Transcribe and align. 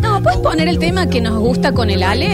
No, 0.00 0.22
¿puedes 0.22 0.40
poner 0.40 0.68
el 0.68 0.78
tema 0.78 1.08
que 1.08 1.20
nos 1.20 1.38
gusta 1.38 1.72
con 1.72 1.90
el 1.90 2.02
Ale? 2.02 2.26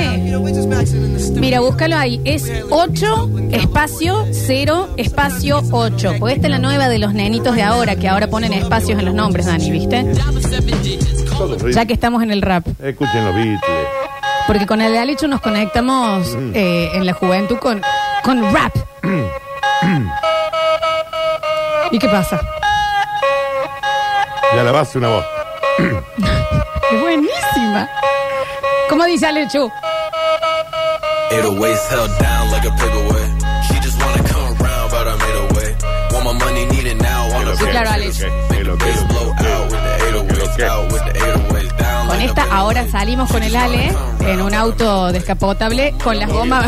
Mira, 1.40 1.60
búscalo 1.60 1.96
ahí. 1.96 2.20
Es 2.24 2.50
8, 2.70 3.30
espacio, 3.52 4.26
0, 4.32 4.88
espacio 4.96 5.62
8. 5.70 6.14
Porque 6.18 6.34
esta 6.34 6.46
es 6.46 6.50
la 6.50 6.58
nueva 6.58 6.88
de 6.88 6.98
los 6.98 7.14
nenitos 7.14 7.54
de 7.56 7.62
ahora, 7.62 7.96
que 7.96 8.08
ahora 8.08 8.28
ponen 8.28 8.52
espacios 8.52 8.98
en 8.98 9.04
los 9.06 9.14
nombres, 9.14 9.46
Dani, 9.46 9.70
¿viste? 9.70 10.04
Ya 11.72 11.86
que 11.86 11.94
estamos 11.94 12.22
en 12.22 12.30
el 12.30 12.42
rap. 12.42 12.66
Escuchen 12.82 13.24
los 13.24 13.34
Beatles. 13.34 13.60
Porque 14.46 14.66
con 14.66 14.80
el 14.82 14.94
Alecho 14.96 15.26
nos 15.26 15.40
conectamos 15.40 16.36
eh, 16.54 16.90
en 16.94 17.06
la 17.06 17.14
juventud 17.14 17.56
con, 17.56 17.80
con 18.22 18.42
rap. 18.52 18.72
¿Y 21.90 21.98
qué 21.98 22.08
pasa? 22.08 22.40
Ya 24.54 24.62
la 24.62 24.72
base 24.72 24.98
una 24.98 25.08
voz. 25.08 25.24
¡Es 25.78 27.00
buenísima! 27.00 27.88
¿Cómo 28.88 29.04
dice 29.04 29.26
Alecho? 29.26 29.70
808s 31.30 31.88
held 31.90 32.18
down 32.20 32.50
like 32.52 32.68
a 32.68 32.70
paperweight. 32.76 33.30
She 33.66 33.74
just 33.80 33.98
wanna 34.00 34.22
come 34.28 34.54
around, 34.60 34.90
but 34.90 35.08
I 35.08 35.16
made 35.16 35.36
a 35.36 35.54
way. 35.54 35.76
Want 36.12 36.24
my 36.24 36.44
money, 36.44 36.66
need 36.66 36.86
it 36.86 37.00
now. 37.02 37.28
Wanna 37.32 37.56
Sí, 37.56 37.64
claro, 37.66 37.90
Alex. 37.90 38.20
make 38.50 38.64
the 38.64 38.76
bass 38.76 39.02
blow 39.08 39.32
out 39.32 39.72
with 39.72 39.82
the 39.82 40.34
808s 40.34 40.62
out 40.62 40.92
with 40.92 41.04
the 41.04 41.12
808s 41.18 41.76
down. 41.78 42.06
Con 42.06 42.16
like 42.18 42.22
a 42.22 42.26
esta 42.26 42.44
ahora 42.56 42.86
salimos 42.90 43.30
con 43.30 43.42
el 43.42 43.56
Ale 43.56 43.92
en 44.20 44.40
un 44.42 44.54
auto 44.54 45.10
descapotable 45.10 45.94
con 46.04 46.18
las 46.18 46.30
gomas 46.30 46.66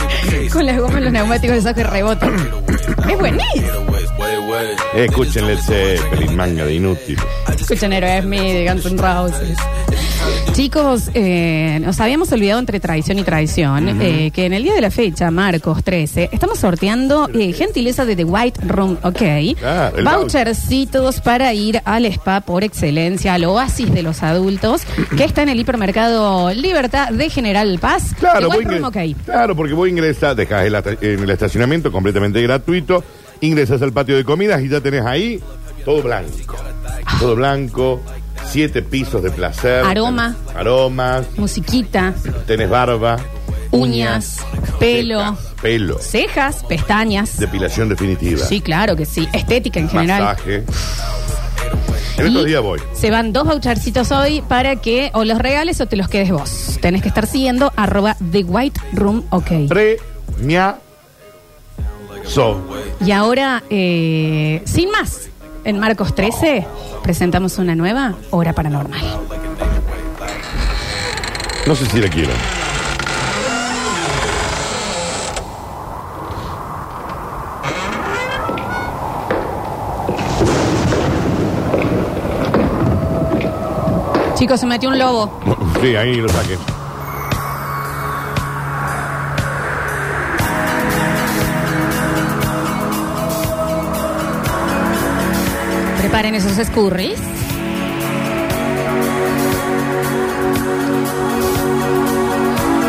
con 0.52 0.66
las 0.66 0.78
gomas 0.78 0.96
en 0.96 1.04
los 1.04 1.12
neumáticos 1.12 1.56
de 1.56 1.62
saco 1.62 1.80
y 1.80 1.84
rebotan. 1.84 2.36
Es 3.08 3.18
buenísimo. 3.18 3.68
808s, 4.62 4.94
way, 4.94 4.94
way. 4.94 5.04
Escuchen 5.06 5.44
el 5.48 5.58
feliz 5.58 6.32
manga 6.32 6.64
de 6.64 6.74
inútil. 6.74 7.18
Escuchen 7.58 7.92
Héroes 7.92 8.24
Me 8.24 8.40
de 8.54 8.68
Guns 8.70 8.86
N' 8.86 8.96
Roses. 9.00 9.58
Chicos, 10.52 11.10
eh, 11.14 11.80
nos 11.82 11.98
habíamos 11.98 12.30
olvidado 12.30 12.60
entre 12.60 12.78
traición 12.78 13.18
y 13.18 13.22
traición 13.22 14.00
eh, 14.02 14.30
que 14.32 14.44
en 14.44 14.52
el 14.52 14.62
día 14.62 14.74
de 14.74 14.82
la 14.82 14.90
fecha, 14.90 15.30
Marcos 15.30 15.82
13, 15.82 16.28
estamos 16.30 16.58
sorteando 16.58 17.28
eh, 17.32 17.52
gentileza 17.54 18.04
de 18.04 18.14
The 18.16 18.24
White 18.24 18.60
Room, 18.66 18.98
ok. 19.02 19.22
Ah, 19.64 19.90
el 19.96 20.04
Vouchercitos 20.04 21.20
para 21.22 21.54
ir 21.54 21.80
al 21.84 22.04
spa 22.06 22.42
por 22.42 22.64
excelencia, 22.64 23.34
al 23.34 23.44
oasis 23.44 23.92
de 23.92 24.02
los 24.02 24.22
adultos, 24.22 24.82
que 25.16 25.24
está 25.24 25.42
en 25.42 25.48
el 25.48 25.58
hipermercado 25.58 26.52
Libertad 26.52 27.08
de 27.08 27.30
General 27.30 27.78
Paz. 27.80 28.14
Claro, 28.18 28.48
The 28.50 28.56
voy 28.56 28.64
Room, 28.64 28.84
ok. 28.84 28.96
claro, 29.24 29.56
porque 29.56 29.72
voy 29.72 29.88
a 29.88 29.92
ingresar, 29.92 30.36
dejas 30.36 30.66
el 30.66 30.74
ata- 30.74 30.98
en 31.00 31.20
el 31.20 31.30
estacionamiento 31.30 31.90
completamente 31.90 32.40
gratuito, 32.42 33.02
ingresas 33.42 33.82
al 33.82 33.92
patio 33.92 34.16
de 34.16 34.24
comidas 34.24 34.62
y 34.62 34.68
ya 34.68 34.80
tenés 34.80 35.04
ahí 35.04 35.40
todo 35.84 36.02
blanco. 36.02 36.56
Todo 37.20 37.36
blanco, 37.36 38.00
siete 38.48 38.80
pisos 38.82 39.22
de 39.22 39.30
placer. 39.30 39.84
Aroma. 39.84 40.34
Aromas, 40.54 41.26
Musiquita, 41.36 42.14
tenés 42.46 42.70
barba, 42.70 43.18
uñas, 43.70 44.38
pelo, 44.78 45.18
cejas, 45.20 45.38
pelo, 45.60 45.98
cejas, 45.98 46.64
pestañas. 46.64 47.38
depilación 47.38 47.88
definitiva, 47.88 48.44
Sí, 48.46 48.60
claro 48.60 48.96
que 48.96 49.04
sí. 49.04 49.28
Estética 49.32 49.80
en 49.80 49.88
general. 49.90 50.22
masaje. 50.22 50.64
En 52.18 52.26
estos 52.26 52.44
días 52.44 52.62
voy. 52.62 52.78
Se 52.92 53.10
van 53.10 53.32
dos 53.32 53.44
vouchercitos 53.44 54.12
hoy 54.12 54.42
para 54.42 54.76
que 54.76 55.10
o 55.14 55.24
los 55.24 55.38
regales 55.38 55.80
o 55.80 55.86
te 55.86 55.96
los 55.96 56.08
quedes 56.08 56.30
vos. 56.30 56.78
Tenés 56.80 57.02
que 57.02 57.08
estar 57.08 57.26
siguiendo 57.26 57.72
arroba 57.74 58.16
The 58.30 58.44
White 58.44 58.80
Room 58.92 59.24
OK. 59.30 59.50
Premia 59.68 60.76
so. 62.24 62.60
Y 63.04 63.10
ahora, 63.10 63.62
eh, 63.70 64.62
sin 64.64 64.90
más, 64.90 65.28
en 65.64 65.78
Marcos 65.78 66.14
13 66.14 66.66
presentamos 67.02 67.58
una 67.58 67.74
nueva 67.74 68.14
hora 68.30 68.52
paranormal. 68.52 69.00
No 71.66 71.74
sé 71.74 71.86
si 71.86 72.00
la 72.00 72.08
quiero. 72.08 72.32
Chicos, 84.34 84.58
se 84.58 84.66
metió 84.66 84.88
un 84.88 84.98
lobo. 84.98 85.40
Sí, 85.80 85.94
ahí 85.94 86.16
lo 86.16 86.28
saqué. 86.28 86.58
Preparen 96.22 96.40
esos 96.40 96.56
escurris. 96.56 97.18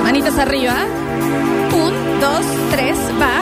Manitas 0.03 0.37
arriba. 0.37 0.75
Un, 1.73 2.19
dos, 2.21 2.45
tres, 2.69 2.95
va. 3.19 3.41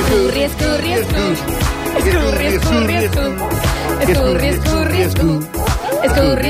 Escurri, 0.00 0.42
escurri, 0.44 0.92
escurri. 0.94 1.36
Escurri, 1.98 2.46
escurri, 2.46 2.94
escurri. 2.94 3.34
Escurri, 4.00 4.46
escurri, 4.48 5.00
escurri. 5.02 5.46
Escurri, 6.04 6.48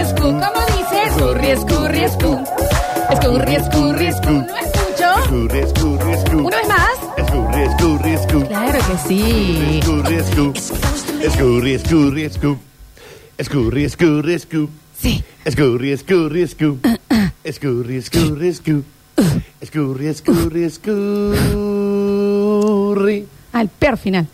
escurri. 0.00 0.30
¿Cómo 0.32 0.60
dice? 0.76 1.02
Escurri, 1.06 1.50
escurri, 1.50 2.00
escurri. 2.02 2.44
Escurri, 3.12 3.54
escurri, 3.54 4.06
escurri. 4.06 4.46
¿No 4.48 4.56
escucho? 4.56 5.08
Escurri, 5.22 5.58
escurri, 5.60 6.12
escurri. 6.12 6.44
¿Una 6.44 6.56
vez 6.56 6.68
más? 6.68 6.87
Escurri, 7.68 8.12
escurri. 8.12 8.48
Claro 8.48 8.78
que 8.78 8.96
sí. 9.08 9.80
Escurri, 9.80 10.14
escurri. 10.16 10.60
Escurri, 11.22 11.72
escurri, 11.74 12.22
escurri. 12.24 12.58
Escurri, 13.36 13.84
escurri, 13.84 14.34
escurri. 14.34 14.68
Sí. 15.00 15.24
Escurri, 15.44 15.92
escurri, 15.92 16.42
escurri. 16.42 16.80
Escurri, 17.44 17.96
escurri, 17.96 18.48
escurri. 18.48 18.84
Escurri, 19.60 20.06
escurri, 20.06 20.64
escurri. 20.64 20.98
Al 23.52 23.68
peor 23.68 23.96
final. 23.96 24.26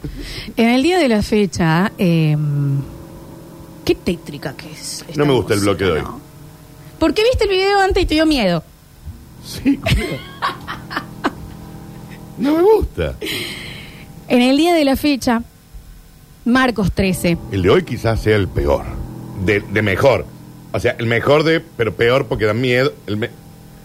En 0.56 0.69
el 0.69 0.83
día 0.83 0.99
de 0.99 1.09
la 1.09 1.23
fecha, 1.23 1.93
eh, 1.99 2.37
qué 3.84 3.94
tétrica 3.94 4.55
que 4.55 4.71
es. 4.71 5.05
esta 5.09 5.15
No 5.17 5.27
me 5.27 5.33
gusta 5.33 5.55
el 5.55 5.61
música, 5.61 5.73
bloque 5.73 5.84
de 5.84 5.91
hoy. 5.93 6.03
¿no? 6.03 6.21
¿Por 6.99 7.15
qué 7.15 7.23
viste 7.23 7.44
el 7.44 7.50
video 7.50 7.81
antes 7.81 8.03
y 8.03 8.06
te 8.06 8.15
dio 8.15 8.27
miedo? 8.27 8.62
Sí, 9.44 9.77
cuidado. 9.77 10.19
No 12.39 12.56
me 12.56 12.62
gusta. 12.62 13.15
En 14.28 14.43
el 14.43 14.56
día 14.56 14.75
de 14.75 14.84
la 14.84 14.97
fecha, 14.97 15.43
Marcos 16.45 16.93
13. 16.93 17.39
El 17.53 17.62
de 17.62 17.71
hoy 17.71 17.83
quizás 17.84 18.21
sea 18.21 18.37
el 18.37 18.49
peor. 18.49 18.84
De, 19.45 19.61
de 19.61 19.83
mejor. 19.83 20.27
O 20.73 20.81
sea, 20.81 20.97
el 20.99 21.06
mejor 21.06 21.44
de, 21.44 21.61
pero 21.61 21.94
peor 21.94 22.27
porque 22.27 22.44
da 22.47 22.55
miedo. 22.55 22.93
El 23.06 23.17
me- 23.17 23.31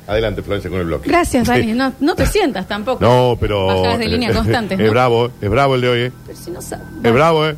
Adelante, 0.08 0.42
Florencia, 0.42 0.72
con 0.72 0.80
el 0.80 0.86
bloque. 0.88 1.08
Gracias. 1.10 1.48
Dani. 1.48 1.74
No, 1.74 1.94
no 2.00 2.16
te 2.16 2.26
sientas 2.26 2.68
tampoco. 2.68 3.04
No, 3.04 3.38
pero. 3.40 3.68
Bajadas 3.68 4.00
de 4.00 4.08
línea 4.08 4.34
constantes, 4.34 4.80
Es 4.80 4.86
¿no? 4.86 4.92
bravo, 4.92 5.30
es 5.40 5.50
bravo 5.50 5.76
el 5.76 5.82
de 5.82 5.90
hoy, 5.90 6.00
¿eh? 6.02 6.12
Pero 6.26 6.38
si 6.38 6.50
no 6.52 6.62
sabes. 6.62 6.86
Es 7.04 7.14
bravo, 7.14 7.48
¿eh? 7.48 7.56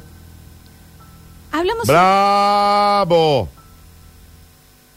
Hablamos. 1.53 1.87
¡Bravo! 1.87 3.49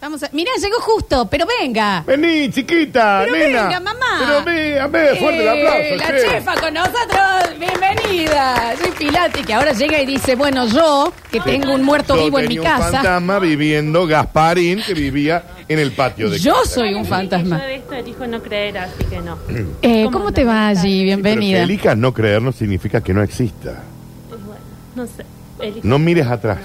Vamos 0.04 0.22
a. 0.22 0.28
Mira, 0.32 0.50
llegó 0.60 0.76
justo, 0.82 1.26
pero 1.30 1.46
venga. 1.60 2.04
Vení, 2.06 2.50
chiquita, 2.50 3.22
Pero 3.24 3.38
nena. 3.38 3.62
venga, 3.62 3.80
mamá. 3.80 4.18
Pero 4.18 4.44
ve, 4.44 4.78
a 4.78 4.86
ver, 4.86 5.16
fuerte 5.16 5.40
el 5.40 5.46
Eh, 5.46 5.50
aplauso. 5.50 5.96
La 5.96 6.06
che. 6.20 6.28
chefa 6.28 6.54
con 6.60 6.74
nosotros, 6.74 7.58
bienvenida. 7.58 8.74
Soy 8.82 8.90
Pilati, 8.98 9.42
que 9.42 9.54
ahora 9.54 9.72
llega 9.72 9.98
y 10.02 10.04
dice, 10.04 10.34
bueno, 10.34 10.66
yo, 10.66 11.10
que 11.32 11.40
tengo 11.40 11.72
un 11.72 11.82
muerto 11.82 12.16
Yo 12.16 12.24
vivo 12.24 12.38
en 12.38 12.48
mi 12.48 12.56
tenía 12.56 12.74
un 12.74 12.78
casa, 12.82 12.90
fantasma 12.98 13.38
viviendo 13.38 14.06
Gasparín 14.06 14.82
que 14.82 14.92
vivía 14.92 15.42
en 15.68 15.78
el 15.78 15.92
patio 15.92 16.28
de 16.28 16.38
yo 16.38 16.52
casa. 16.52 16.66
soy 16.74 16.92
un 16.92 17.06
fantasma. 17.06 17.58
Yo 17.62 17.64
de 17.66 17.74
esto 17.76 17.94
elijo 17.94 18.26
no 18.26 18.42
creer, 18.42 18.76
así 18.76 19.04
que 19.08 19.20
no. 19.20 19.38
Eh, 19.80 20.04
¿Cómo 20.04 20.18
¿Cómo 20.18 20.32
te 20.34 20.44
va 20.44 20.68
andas? 20.68 20.84
allí? 20.84 20.98
Pero 20.98 21.22
Bienvenida. 21.22 21.58
que 21.60 21.62
elijas 21.64 21.96
no 21.96 22.12
creer 22.12 22.42
no 22.42 22.52
significa 22.52 23.00
que 23.00 23.14
no 23.14 23.22
exista. 23.22 23.70
Es 23.70 24.44
bueno, 24.44 24.60
no 24.96 25.06
sé. 25.06 25.24
Elijo. 25.60 25.80
No 25.88 25.98
mires 25.98 26.26
atrás. 26.26 26.58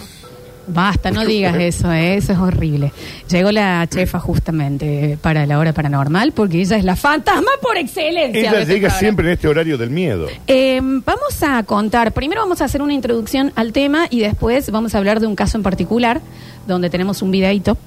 Basta, 0.72 1.12
no 1.12 1.26
digas 1.26 1.56
eso, 1.58 1.92
eh, 1.92 2.16
eso 2.16 2.34
es 2.34 2.40
horrible. 2.40 2.92
Llegó 3.30 3.52
la 3.52 3.88
chefa 3.88 4.20
justamente 4.20 5.18
para 5.22 5.46
la 5.46 5.58
hora 5.60 5.74
paranormal 5.74 6.32
porque 6.32 6.62
ella 6.62 6.78
es 6.78 6.84
la 6.84 6.96
fantasma 6.96 7.52
por 7.62 7.78
excelencia. 7.78 8.40
Ella 8.40 8.62
este 8.62 8.74
llega 8.74 8.90
siempre 8.92 9.26
en 9.28 9.34
este 9.34 9.48
horario 9.48 9.78
del 9.78 9.90
miedo. 9.90 10.28
Eh, 10.48 10.80
vamos 10.82 11.42
a 11.42 11.64
contar, 11.64 12.12
primero 12.12 12.42
vamos 12.42 12.62
a 12.62 12.66
hacer 12.66 12.82
una 12.82 12.94
introducción 12.94 13.52
al 13.56 13.74
tema 13.74 14.08
y 14.10 14.20
después 14.20 14.70
vamos 14.72 14.96
a 14.96 15.00
hablar 15.00 15.20
de 15.20 15.28
un 15.28 15.36
caso 15.36 15.58
en 15.58 15.64
particular 15.64 16.22
donde 16.68 16.90
tenemos 16.90 17.22
un 17.22 17.32
videíto 17.32 17.78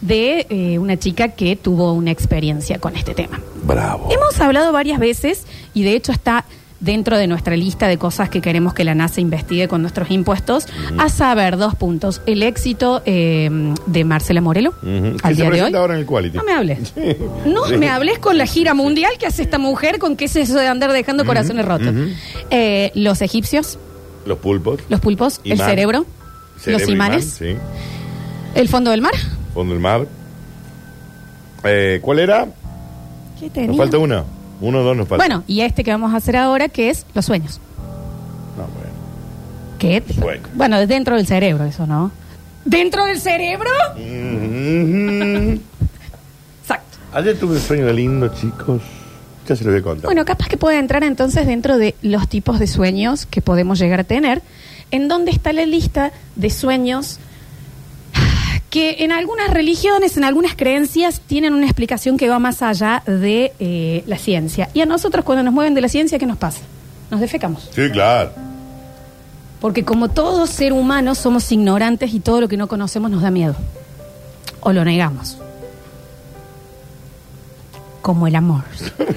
de 0.00 0.46
eh, 0.50 0.78
una 0.78 0.96
chica 0.98 1.28
que 1.28 1.56
tuvo 1.56 1.92
una 1.92 2.10
experiencia 2.10 2.78
con 2.78 2.96
este 2.96 3.14
tema. 3.14 3.40
Bravo. 3.64 4.08
Hemos 4.10 4.38
hablado 4.40 4.72
varias 4.72 4.98
veces 4.98 5.44
y 5.74 5.82
de 5.82 5.94
hecho 5.94 6.12
está 6.12 6.44
dentro 6.80 7.16
de 7.16 7.26
nuestra 7.26 7.56
lista 7.56 7.88
de 7.88 7.96
cosas 7.98 8.28
que 8.28 8.40
queremos 8.42 8.74
que 8.74 8.84
la 8.84 8.94
NASA 8.94 9.20
investigue 9.20 9.66
con 9.66 9.80
nuestros 9.80 10.10
impuestos, 10.10 10.66
a 10.98 11.08
saber, 11.08 11.56
dos 11.56 11.74
puntos. 11.74 12.20
El 12.26 12.42
éxito 12.42 13.02
eh, 13.06 13.48
de 13.86 14.04
Marcela 14.04 14.40
Morelo 14.40 14.70
Ujú. 14.82 15.16
al 15.22 15.36
día 15.36 15.50
de 15.50 15.62
hoy. 15.62 15.74
ahora 15.74 15.94
en 15.94 16.00
el 16.00 16.06
Quality. 16.06 16.36
No 16.36 16.44
me 16.44 16.52
hables. 16.52 16.92
Sí. 16.94 17.16
No 17.46 17.64
Sí. 17.66 17.76
me 17.78 17.88
hables 17.88 18.18
con 18.18 18.36
la 18.38 18.46
gira 18.46 18.74
mundial 18.74 19.12
que 19.18 19.26
hace 19.26 19.42
esta 19.42 19.58
mujer 19.58 19.98
con 19.98 20.16
qué 20.16 20.26
es 20.26 20.36
eso 20.36 20.54
de 20.58 20.66
andar 20.68 20.92
dejando 20.92 21.24
corazones 21.24 21.64
rotos. 21.64 21.94
Eh, 22.50 22.92
los 22.94 23.22
egipcios, 23.22 23.78
Los 24.26 24.38
pulpos. 24.38 24.80
los 24.88 25.00
pulpos, 25.00 25.40
el 25.44 25.58
cerebro, 25.58 26.04
Cerebro, 26.58 26.78
los 26.84 26.88
imanes, 26.88 27.40
imán, 27.40 27.58
el 28.54 28.68
fondo 28.68 28.90
del 28.90 29.00
mar. 29.00 29.12
Fondo 29.54 29.72
del 29.72 29.82
mar. 29.82 30.06
Eh, 31.64 31.98
¿Cuál 32.02 32.18
era? 32.18 32.46
¿Qué 33.40 33.66
Nos 33.66 33.76
falta 33.76 33.98
uno. 33.98 34.24
Uno 34.60 34.80
o 34.80 34.82
dos 34.82 34.96
nos 34.96 35.08
falta. 35.08 35.24
Bueno, 35.24 35.44
y 35.46 35.60
este 35.60 35.84
que 35.84 35.90
vamos 35.90 36.14
a 36.14 36.16
hacer 36.16 36.36
ahora, 36.36 36.68
que 36.68 36.90
es 36.90 37.06
los 37.14 37.24
sueños. 37.24 37.60
No, 38.56 38.64
bueno. 38.64 38.90
¿Qué? 39.78 40.02
Sueño. 40.14 40.42
Bueno, 40.54 40.86
dentro 40.86 41.16
del 41.16 41.26
cerebro, 41.26 41.64
eso, 41.64 41.86
¿no? 41.86 42.10
¿Dentro 42.64 43.04
del 43.04 43.20
cerebro? 43.20 43.70
Exacto. 46.62 46.98
Ayer 47.12 47.38
tuve 47.38 47.54
un 47.54 47.60
sueño 47.60 47.92
lindo, 47.92 48.28
chicos. 48.28 48.82
Ya 49.46 49.54
se 49.54 49.62
lo 49.62 49.70
voy 49.70 49.80
a 49.80 49.82
contar. 49.82 50.04
Bueno, 50.06 50.24
capaz 50.24 50.48
que 50.48 50.56
puede 50.56 50.78
entrar 50.78 51.04
entonces 51.04 51.46
dentro 51.46 51.78
de 51.78 51.94
los 52.02 52.28
tipos 52.28 52.58
de 52.58 52.66
sueños 52.66 53.26
que 53.26 53.40
podemos 53.40 53.78
llegar 53.78 54.00
a 54.00 54.04
tener, 54.04 54.42
en 54.90 55.06
donde 55.06 55.30
está 55.30 55.52
la 55.52 55.66
lista 55.66 56.10
de 56.34 56.50
sueños 56.50 57.20
que 58.76 58.96
en 58.98 59.10
algunas 59.10 59.48
religiones, 59.48 60.18
en 60.18 60.24
algunas 60.24 60.54
creencias, 60.54 61.22
tienen 61.26 61.54
una 61.54 61.64
explicación 61.64 62.18
que 62.18 62.28
va 62.28 62.38
más 62.38 62.60
allá 62.60 63.02
de 63.06 63.54
eh, 63.58 64.04
la 64.06 64.18
ciencia. 64.18 64.68
Y 64.74 64.82
a 64.82 64.84
nosotros 64.84 65.24
cuando 65.24 65.42
nos 65.42 65.54
mueven 65.54 65.72
de 65.72 65.80
la 65.80 65.88
ciencia, 65.88 66.18
¿qué 66.18 66.26
nos 66.26 66.36
pasa? 66.36 66.60
Nos 67.10 67.20
defecamos. 67.20 67.70
Sí, 67.74 67.90
claro. 67.90 68.32
Porque 69.62 69.82
como 69.82 70.10
todo 70.10 70.46
ser 70.46 70.74
humano 70.74 71.14
somos 71.14 71.50
ignorantes 71.52 72.12
y 72.12 72.20
todo 72.20 72.42
lo 72.42 72.48
que 72.48 72.58
no 72.58 72.68
conocemos 72.68 73.10
nos 73.10 73.22
da 73.22 73.30
miedo. 73.30 73.56
O 74.60 74.74
lo 74.74 74.84
negamos. 74.84 75.38
Como 78.02 78.26
el 78.26 78.36
amor. 78.36 78.64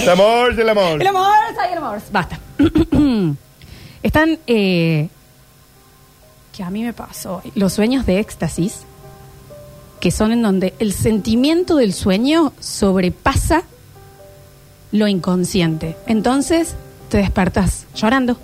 El 0.00 0.10
amor, 0.10 0.60
el 0.60 0.68
amor. 0.68 1.00
El 1.00 1.06
amor, 1.08 1.34
el 1.72 1.78
amor. 1.78 2.00
Basta. 2.12 2.38
Están, 4.04 4.38
eh, 4.46 5.08
que 6.56 6.62
a 6.62 6.70
mí 6.70 6.82
me 6.82 6.92
pasó, 6.92 7.42
los 7.54 7.72
sueños 7.74 8.06
de 8.06 8.18
éxtasis, 8.18 8.80
que 10.00 10.10
son 10.10 10.32
en 10.32 10.42
donde 10.42 10.74
el 10.78 10.92
sentimiento 10.92 11.76
del 11.76 11.92
sueño 11.92 12.52
sobrepasa 12.60 13.62
lo 14.92 15.06
inconsciente. 15.08 15.96
Entonces 16.06 16.74
te 17.10 17.18
despertas 17.18 17.86
llorando. 17.94 18.38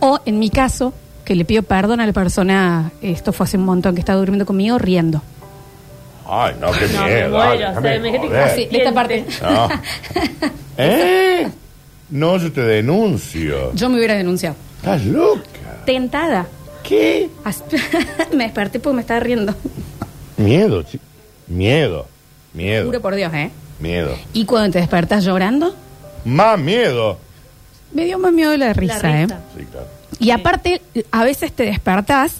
O 0.00 0.20
en 0.26 0.38
mi 0.38 0.50
caso, 0.50 0.92
que 1.24 1.34
le 1.34 1.44
pido 1.44 1.62
perdón 1.62 2.00
a 2.00 2.06
la 2.06 2.12
persona, 2.12 2.92
esto 3.00 3.32
fue 3.32 3.44
hace 3.44 3.56
un 3.56 3.64
montón 3.64 3.94
que 3.94 4.00
estaba 4.00 4.18
durmiendo 4.18 4.44
conmigo, 4.46 4.78
riendo. 4.78 5.22
Ay, 6.28 6.54
no, 6.60 6.70
qué 6.72 6.86
No, 6.88 7.02
me 7.02 7.14
miedo. 7.14 7.30
muero, 7.30 7.60
dale, 7.74 8.00
me- 8.00 8.10
de 8.68 8.76
esta 8.78 8.92
parte. 8.94 9.26
No. 9.42 9.68
¿Eh? 10.78 11.48
No, 12.10 12.36
yo 12.36 12.52
te 12.52 12.60
denuncio. 12.62 13.72
Yo 13.74 13.88
me 13.88 13.96
hubiera 13.96 14.14
denunciado. 14.14 14.56
Estás 14.76 15.04
loca. 15.06 15.42
Tentada. 15.84 16.46
¿Qué? 16.82 17.30
Me 18.32 18.44
desperté 18.44 18.78
porque 18.80 18.96
me 18.96 19.00
estaba 19.02 19.20
riendo. 19.20 19.54
Miedo, 20.36 20.82
chico. 20.82 21.04
Miedo. 21.46 22.06
Miedo. 22.52 22.86
Juro 22.86 23.00
por 23.00 23.14
Dios, 23.14 23.32
¿eh? 23.34 23.50
Miedo. 23.80 24.14
Y 24.32 24.44
cuando 24.44 24.72
te 24.72 24.78
despertas 24.80 25.24
llorando, 25.24 25.74
Más 26.24 26.58
miedo. 26.58 27.18
me 27.92 28.04
dio 28.04 28.18
más 28.18 28.32
miedo 28.32 28.50
de 28.50 28.58
la 28.58 28.66
La 28.68 28.72
risa, 28.74 29.10
¿eh? 29.20 29.22
risa. 29.24 29.40
Sí, 29.56 29.64
claro. 29.70 29.86
Y 30.18 30.30
aparte, 30.30 30.80
a 31.10 31.24
veces 31.24 31.52
te 31.52 31.64
despertás 31.64 32.34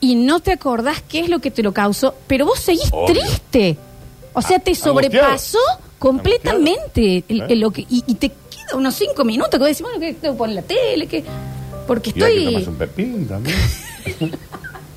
y 0.00 0.14
no 0.14 0.40
te 0.40 0.52
acordás 0.52 1.02
qué 1.08 1.20
es 1.20 1.28
lo 1.28 1.38
que 1.40 1.50
te 1.50 1.62
lo 1.62 1.72
causó, 1.72 2.14
pero 2.26 2.44
vos 2.46 2.58
seguís 2.60 2.88
Obvio. 2.92 3.14
triste. 3.14 3.76
O 4.34 4.42
sea, 4.42 4.58
te 4.58 4.70
Angustiado. 4.72 4.94
sobrepasó 4.94 5.58
completamente 5.98 7.24
el- 7.28 7.42
el- 7.48 7.60
lo 7.60 7.70
que, 7.70 7.82
y, 7.82 8.04
y 8.06 8.14
te 8.14 8.28
queda 8.28 8.76
unos 8.76 8.94
cinco 8.94 9.24
minutos 9.24 9.50
que 9.52 9.58
vos 9.58 9.68
decís, 9.68 9.82
bueno, 9.82 9.98
que 9.98 10.14
tengo 10.14 10.34
que 10.34 10.38
poner 10.38 10.56
la 10.56 10.62
tele, 10.62 11.06
que 11.06 11.24
porque 11.88 12.10
Y 12.14 12.22
hay 12.22 12.32
que 12.32 12.38
estoy... 12.38 12.44
tomarse 12.44 12.70
un 12.70 12.76
pepín 12.76 13.26
también. 13.26 13.56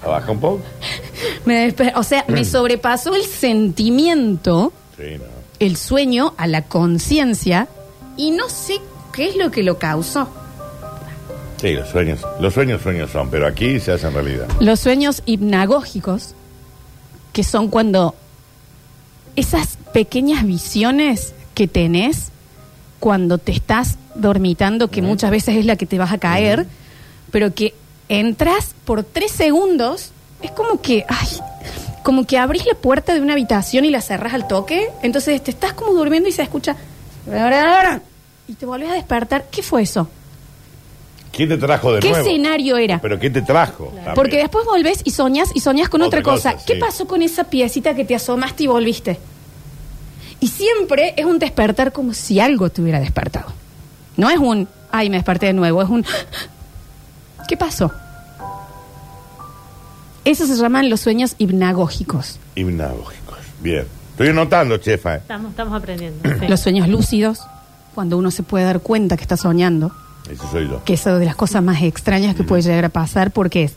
Abaja 0.03 0.31
un 0.31 0.39
poco. 0.39 0.61
me 1.45 1.73
o 1.95 2.03
sea, 2.03 2.25
me 2.27 2.45
sobrepasó 2.45 3.15
el 3.15 3.23
sentimiento, 3.23 4.71
Sí, 4.97 5.17
no. 5.17 5.23
el 5.59 5.75
sueño, 5.77 6.33
a 6.37 6.45
la 6.47 6.63
conciencia, 6.65 7.67
y 8.17 8.31
no 8.31 8.49
sé 8.49 8.79
qué 9.13 9.29
es 9.29 9.35
lo 9.37 9.49
que 9.49 9.63
lo 9.63 9.79
causó. 9.79 10.27
Sí, 11.59 11.73
los 11.73 11.89
sueños. 11.89 12.19
Los 12.39 12.53
sueños, 12.55 12.81
sueños 12.81 13.11
son, 13.11 13.29
pero 13.29 13.45
aquí 13.47 13.79
se 13.79 13.91
hacen 13.91 14.13
realidad. 14.13 14.47
Los 14.59 14.79
sueños 14.79 15.21
hipnagógicos, 15.25 16.33
que 17.33 17.43
son 17.43 17.67
cuando 17.69 18.15
esas 19.35 19.77
pequeñas 19.93 20.45
visiones 20.45 21.33
que 21.53 21.67
tenés 21.67 22.29
cuando 22.99 23.37
te 23.37 23.51
estás 23.51 23.97
dormitando, 24.15 24.89
que 24.89 25.01
muchas 25.01 25.31
veces 25.31 25.55
es 25.57 25.65
la 25.65 25.75
que 25.75 25.85
te 25.85 25.97
vas 25.99 26.11
a 26.11 26.17
caer, 26.17 26.65
pero 27.31 27.53
que 27.53 27.73
entras 28.09 28.75
por 28.85 29.03
tres 29.03 29.31
segundos, 29.31 30.11
es 30.41 30.51
como 30.51 30.81
que, 30.81 31.05
ay, 31.07 31.27
como 32.03 32.25
que 32.25 32.37
abrís 32.37 32.65
la 32.65 32.73
puerta 32.75 33.13
de 33.13 33.21
una 33.21 33.33
habitación 33.33 33.85
y 33.85 33.89
la 33.91 34.01
cerrás 34.01 34.33
al 34.33 34.47
toque, 34.47 34.89
entonces 35.01 35.41
te 35.43 35.51
estás 35.51 35.73
como 35.73 35.93
durmiendo 35.93 36.27
y 36.29 36.31
se 36.31 36.41
escucha 36.41 36.75
y 38.47 38.53
te 38.53 38.65
volvés 38.65 38.89
a 38.89 38.93
despertar. 38.93 39.45
¿Qué 39.51 39.61
fue 39.63 39.83
eso? 39.83 40.07
¿Quién 41.31 41.47
te 41.47 41.57
trajo 41.57 41.93
de 41.93 42.01
¿Qué 42.01 42.09
nuevo? 42.09 42.27
escenario 42.27 42.75
era? 42.77 42.99
¿Pero 42.99 43.17
qué 43.19 43.29
te 43.29 43.41
trajo? 43.41 43.93
Porque 44.15 44.37
después 44.37 44.65
volvés 44.65 44.99
y 45.05 45.11
soñas 45.11 45.49
y 45.55 45.61
soñas 45.61 45.87
con 45.87 46.01
otra, 46.01 46.19
Otra 46.19 46.33
cosa. 46.33 46.53
cosa, 46.53 46.65
¿Qué 46.65 46.73
sí. 46.73 46.79
pasó 46.79 47.07
con 47.07 47.21
esa 47.21 47.45
piecita 47.45 47.95
que 47.95 48.03
te 48.03 48.15
asomaste 48.15 48.63
y 48.63 48.67
volviste? 48.67 49.17
Y 50.41 50.47
siempre 50.47 51.13
es 51.15 51.23
un 51.23 51.39
despertar 51.39 51.93
como 51.93 52.13
si 52.13 52.39
algo 52.41 52.69
te 52.69 52.81
hubiera 52.81 52.99
despertado. 52.99 53.53
No 54.17 54.29
es 54.29 54.39
un, 54.39 54.67
ay, 54.91 55.09
me 55.09 55.15
desperté 55.17 55.45
de 55.45 55.53
nuevo, 55.53 55.81
es 55.81 55.87
un, 55.89 56.03
¿qué 57.51 57.57
pasó? 57.57 57.91
Eso 60.23 60.47
se 60.47 60.55
llaman 60.55 60.89
los 60.89 61.01
sueños 61.01 61.35
hipnagógicos. 61.37 62.39
Hipnagógicos. 62.55 63.39
Bien. 63.59 63.85
Estoy 64.11 64.29
anotando, 64.29 64.77
chefa. 64.77 65.15
eh. 65.15 65.17
Estamos, 65.17 65.49
estamos 65.51 65.73
aprendiendo. 65.77 66.17
sí. 66.39 66.47
Los 66.47 66.61
sueños 66.61 66.87
lúcidos, 66.87 67.41
cuando 67.93 68.17
uno 68.17 68.31
se 68.31 68.43
puede 68.43 68.63
dar 68.63 68.79
cuenta 68.79 69.17
que 69.17 69.23
está 69.23 69.35
soñando. 69.35 69.91
Ese 70.31 70.47
soy 70.49 70.69
yo. 70.69 70.81
que 70.85 70.93
es 70.93 71.03
de 71.03 71.25
las 71.25 71.35
cosas 71.35 71.61
más 71.61 71.81
extrañas 71.83 72.35
que 72.35 72.45
puede 72.45 72.61
llegar 72.61 72.85
a 72.85 72.89
pasar 72.89 73.31
porque 73.31 73.63
es 73.63 73.73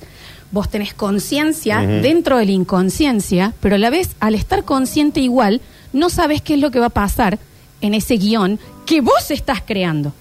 vos 0.53 0.69
tenés 0.69 0.95
conciencia 0.95 1.81
dentro 1.81 2.37
de 2.39 2.45
la 2.47 2.53
inconsciencia, 2.53 3.55
pero 3.61 3.75
a 3.75 3.79
la 3.79 3.91
vez 3.91 4.11
al 4.21 4.37
estar 4.37 4.63
consciente 4.63 5.19
igual 5.19 5.63
no 5.93 6.11
sabes 6.11 6.43
qué 6.43 6.55
es 6.55 6.61
lo 6.61 6.71
que 6.71 6.79
va 6.79 6.87
a 6.87 6.91
pasar 6.91 7.41
en 7.81 7.93
ese 7.95 8.19
guion 8.19 8.61
que 8.87 9.01
vos 9.01 9.33
estás 9.33 9.63
creando. 9.67 10.13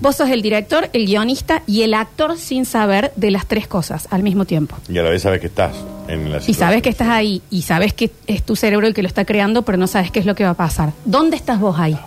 Vos 0.00 0.16
sos 0.16 0.28
el 0.30 0.42
director, 0.42 0.88
el 0.92 1.06
guionista 1.06 1.62
y 1.66 1.82
el 1.82 1.94
actor 1.94 2.38
sin 2.38 2.64
saber 2.64 3.12
de 3.16 3.30
las 3.30 3.46
tres 3.46 3.66
cosas 3.66 4.06
al 4.10 4.22
mismo 4.22 4.44
tiempo. 4.44 4.76
Y 4.88 4.98
a 4.98 5.02
la 5.02 5.10
vez 5.10 5.22
sabes 5.22 5.40
que 5.40 5.48
estás 5.48 5.72
en 6.06 6.30
la 6.30 6.40
Y 6.46 6.54
sabes 6.54 6.82
que 6.82 6.88
estás 6.88 7.08
ahí 7.08 7.42
y 7.50 7.62
sabes 7.62 7.92
que 7.92 8.10
es 8.26 8.42
tu 8.44 8.54
cerebro 8.56 8.86
el 8.86 8.94
que 8.94 9.02
lo 9.02 9.08
está 9.08 9.24
creando, 9.24 9.62
pero 9.62 9.76
no 9.76 9.86
sabes 9.86 10.10
qué 10.10 10.20
es 10.20 10.26
lo 10.26 10.34
que 10.34 10.44
va 10.44 10.50
a 10.50 10.54
pasar. 10.54 10.92
¿Dónde 11.04 11.36
estás 11.36 11.58
vos 11.58 11.78
ahí? 11.78 11.98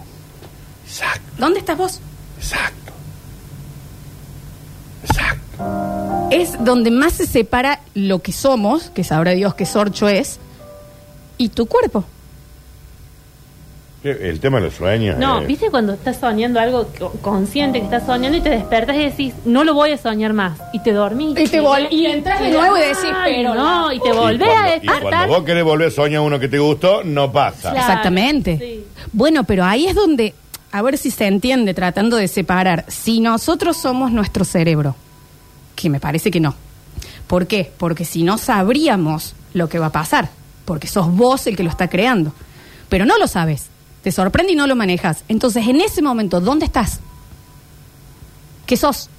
Exacto, 0.86 1.22
¿Dónde 1.38 1.60
estás 1.60 1.78
vos? 1.78 2.00
exacto. 2.38 2.94
Exacto. 5.04 6.28
es 6.32 6.64
donde 6.64 6.92
más 6.92 7.14
se 7.14 7.26
separa 7.26 7.82
lo 7.94 8.20
que 8.20 8.32
somos, 8.32 8.90
que 8.92 9.04
sabrá 9.04 9.32
Dios 9.32 9.56
que 9.56 9.66
Sorcho 9.66 10.08
es, 10.08 10.40
y 11.38 11.50
tu 11.50 11.66
cuerpo. 11.66 12.06
El 14.04 14.40
tema 14.40 14.58
de 14.58 14.64
los 14.66 14.74
sueños. 14.74 15.16
No, 15.20 15.42
eh, 15.42 15.46
¿viste 15.46 15.70
cuando 15.70 15.94
estás 15.94 16.18
soñando 16.20 16.60
algo 16.60 16.88
co- 16.98 17.12
consciente 17.22 17.78
que 17.78 17.86
estás 17.86 18.04
soñando 18.08 18.36
y 18.36 18.42
te 18.42 18.50
despertas 18.50 18.96
y 18.96 19.00
decís, 19.00 19.34
no 19.46 19.64
lo 19.64 19.76
voy 19.76 19.92
a 19.92 19.98
soñar 20.00 20.34
más? 20.34 20.60
Y 20.74 20.80
te 20.82 20.92
dormís. 20.92 21.38
Y 21.40 21.48
te 21.48 21.62
vol- 21.62 21.88
y 21.92 22.08
entras 22.08 22.40
de 22.42 22.50
nuevo 22.50 22.78
y 22.78 22.82
decís, 22.82 23.12
pero 23.24 23.54
no, 23.54 23.92
y 23.94 24.00
te 24.00 24.10
y 24.10 24.12
volvés 24.12 24.48
cuando- 24.50 24.72
a 24.72 24.76
Y 24.76 24.80
cuando 24.88 24.94
despertar. 25.04 25.28
vos 25.30 25.44
querés 25.44 25.64
volver 25.64 25.88
a 25.90 25.92
soñar 25.92 26.22
uno 26.22 26.40
que 26.40 26.48
te 26.48 26.58
gustó, 26.58 27.04
no 27.04 27.32
pasa. 27.32 27.72
Claro. 27.72 27.78
Exactamente. 27.78 28.58
sí. 28.60 28.86
Bueno, 29.14 29.44
pero 29.44 29.66
ahí 29.66 29.86
es 29.86 29.94
donde, 29.94 30.34
a 30.72 30.82
ver 30.82 30.98
si 30.98 31.12
se 31.12 31.28
entiende, 31.28 31.76
tratando 31.76 32.18
de 32.18 32.28
separar, 32.28 32.86
si 32.88 33.20
nosotros 33.20 33.78
somos 33.78 34.12
nuestro 34.12 34.46
cerebro, 34.46 34.96
que 35.76 35.92
me 35.92 36.00
parece 36.00 36.32
que 36.32 36.40
no. 36.40 36.56
¿Por 37.28 37.46
qué? 37.46 37.72
Porque 37.78 38.04
si 38.06 38.24
no 38.24 38.40
sabríamos 38.40 39.36
lo 39.54 39.70
que 39.70 39.78
va 39.78 39.88
a 39.88 39.92
pasar, 39.92 40.30
porque 40.66 40.88
sos 40.88 41.08
vos 41.16 41.46
el 41.46 41.56
que 41.56 41.62
lo 41.64 41.70
está 41.70 41.88
creando, 41.88 42.34
pero 42.90 43.06
no 43.06 43.18
lo 43.20 43.28
sabes, 43.28 43.68
te 44.04 44.12
sorprende 44.12 44.54
y 44.54 44.56
no 44.56 44.68
lo 44.68 44.76
manejas. 44.76 45.24
Entonces, 45.28 45.68
en 45.68 45.80
ese 45.82 46.02
momento, 46.02 46.40
¿dónde 46.42 46.66
estás? 46.66 47.00
¿Qué 48.66 48.78
sos? 48.78 49.10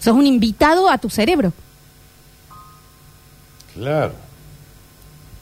Sos 0.00 0.14
un 0.14 0.26
invitado 0.26 0.88
a 0.90 0.98
tu 0.98 1.08
cerebro. 1.08 1.52
Claro. 3.74 4.12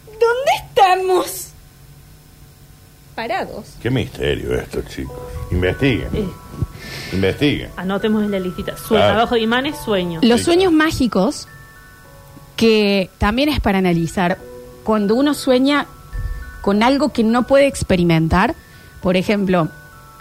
¿Dónde 0.07 0.51
estamos? 0.69 1.47
Parados. 3.15 3.67
Qué 3.83 3.91
misterio 3.91 4.55
esto, 4.55 4.83
chicos. 4.83 5.17
Investiguen. 5.51 6.09
Eh, 6.15 6.29
Investiguen. 7.13 7.71
anotemos 7.77 8.23
en 8.23 8.31
la 8.31 8.39
listita. 8.39 8.77
Su 8.77 8.89
Claro. 8.89 9.15
trabajo 9.15 9.35
de 9.35 9.41
imanes, 9.41 9.77
sueño. 9.85 10.21
Los 10.23 10.41
Sí, 10.41 10.45
sueños 10.47 10.73
mágicos, 10.73 11.49
que 12.57 13.11
también 13.19 13.49
es 13.49 13.61
para 13.61 13.79
analizar, 13.79 14.39
cuando 14.85 15.15
uno 15.17 15.35
sueña 15.35 15.87
con 16.63 16.83
algo 16.83 17.11
que 17.11 17.23
no 17.25 17.47
puede 17.47 17.67
experimentar, 17.67 18.55
por 19.03 19.17
ejemplo, 19.17 19.69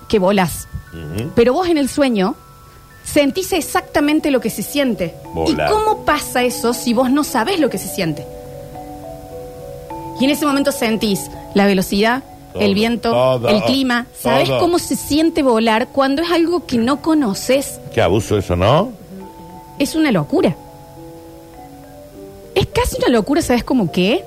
que 0.08 0.20
volás, 0.20 0.68
Ujú. 0.94 1.32
pero 1.36 1.54
vos 1.54 1.68
en 1.68 1.78
el 1.78 1.90
sueño 1.90 2.36
sentís 3.04 3.54
exactamente 3.54 4.32
lo 4.32 4.40
que 4.42 4.50
se 4.50 4.64
siente. 4.64 5.16
Volar. 5.34 5.70
¿Y 5.70 5.74
cómo 5.74 6.06
pasa 6.06 6.44
eso 6.44 6.74
si 6.74 6.94
vos 6.94 7.12
no 7.12 7.24
sabés 7.24 7.60
lo 7.60 7.70
que 7.70 7.78
se 7.78 7.88
siente? 7.88 8.26
Y 10.20 10.26
en 10.26 10.32
ese 10.32 10.46
momento 10.46 10.72
sentís 10.72 11.30
la 11.54 11.66
velocidad, 11.66 12.24
Todo, 12.54 12.64
el 12.64 12.74
viento, 12.74 13.12
todo, 13.12 13.48
el 13.48 13.62
clima. 13.64 14.06
¿Sabés 14.20 14.50
todo. 14.50 14.60
cómo 14.60 14.80
se 14.80 14.96
siente 14.96 15.44
volar 15.44 15.88
cuando 15.90 16.22
es 16.24 16.32
algo 16.32 16.66
que 16.66 16.78
no 16.78 17.02
conoces? 17.02 17.80
Qué 17.94 18.02
abuso 18.02 18.38
eso, 18.38 18.56
¿no? 18.56 18.92
Es 19.78 19.96
una 19.96 20.12
locura. 20.12 20.56
Es 22.56 22.66
casi 22.68 22.98
una 22.98 23.10
locura, 23.10 23.42
¿sabes 23.42 23.64
cómo 23.64 23.92
qué? 23.92 24.26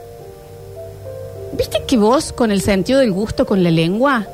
¿Viste 1.52 1.82
que 1.86 1.96
vos, 1.96 2.32
con 2.32 2.50
el 2.50 2.62
sentido 2.62 3.00
del 3.00 3.12
gusto, 3.12 3.44
con 3.46 3.62
la 3.62 3.70
lengua, 3.70 4.26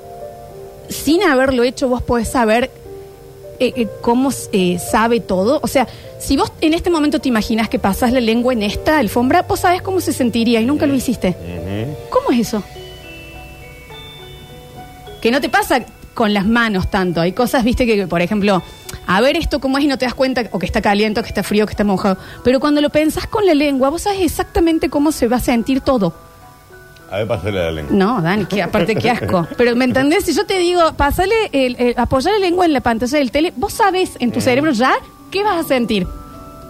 sin 0.89 1.23
haberlo 1.23 1.65
hecho, 1.65 1.89
vos 1.89 2.03
podés 2.03 2.29
saber 2.29 2.71
eh, 3.59 3.73
eh, 3.77 3.89
cómo 4.01 4.31
eh, 4.53 4.79
sabe 4.79 5.21
todo? 5.21 5.59
O 5.63 5.67
sea, 5.67 5.89
si 6.21 6.37
vos 6.37 6.53
en 6.61 6.75
este 6.75 6.91
momento 6.91 7.19
te 7.19 7.29
imaginas 7.29 7.69
que 7.69 7.81
pasas 7.81 8.13
la 8.13 8.21
lengua 8.21 8.53
en 8.53 8.63
esta 8.63 8.99
alfombra, 8.99 9.43
vos 9.43 9.61
sabés 9.61 9.83
cómo 9.83 10.01
se 10.01 10.13
sentiría 10.13 10.61
y 10.61 10.67
nunca 10.67 10.87
lo 10.87 10.95
hiciste. 10.95 11.37
¿Cómo 12.09 12.31
es 12.31 12.49
eso? 12.49 12.63
Que 15.21 15.33
no 15.33 15.41
te 15.41 15.49
pasa 15.49 15.85
con 16.15 16.33
las 16.33 16.47
manos 16.47 16.89
tanto. 16.89 17.21
Hay 17.21 17.33
cosas, 17.33 17.65
viste, 17.65 17.85
que 17.85 18.07
por 18.07 18.23
ejemplo, 18.23 18.63
a 19.09 19.21
ver 19.21 19.37
esto 19.37 19.59
cómo 19.59 19.79
es 19.79 19.85
y 19.85 19.89
no 19.89 19.99
te 19.99 20.05
das 20.05 20.15
cuenta, 20.15 20.45
o 20.53 20.59
que 20.61 20.67
está 20.67 20.81
caliente, 20.81 21.19
o 21.19 21.23
que 21.25 21.29
está 21.29 21.43
frío, 21.43 21.65
o 21.65 21.67
que 21.67 21.73
está 21.73 21.85
mojado. 21.85 22.19
Pero 22.45 22.61
cuando 22.61 22.81
lo 22.81 22.91
pensás 22.91 23.27
con 23.27 23.45
la 23.45 23.55
lengua, 23.55 23.91
vos 23.91 24.03
sabes 24.03 24.21
exactamente 24.21 24.89
cómo 24.89 25.11
se 25.11 25.27
va 25.27 25.39
a 25.39 25.41
sentir 25.41 25.81
todo. 25.81 26.28
A 27.11 27.17
ver, 27.19 27.27
pásale 27.27 27.53
la 27.65 27.71
lengua. 27.71 27.97
No, 27.97 28.21
Dani, 28.21 28.45
que 28.45 28.63
aparte 28.63 28.95
qué 28.95 29.11
asco. 29.11 29.47
Pero 29.57 29.75
¿me 29.77 29.85
entendés? 29.87 30.25
Si 30.25 30.35
yo 30.35 30.45
te 30.45 30.59
digo, 30.59 30.93
pásale, 30.97 31.35
el, 31.53 31.77
el- 31.79 31.95
apoyar 31.97 32.35
la 32.35 32.39
lengua 32.41 32.67
en 32.67 32.73
la 32.75 32.81
pantalla 32.83 33.19
del 33.19 33.31
tele, 33.31 33.53
vos 33.57 33.73
sabes 33.73 34.13
en 34.19 34.31
tu 34.31 34.41
cerebro 34.43 34.73
ya 34.73 34.93
qué 35.31 35.43
vas 35.43 35.65
a 35.65 35.69
sentir. 35.69 36.07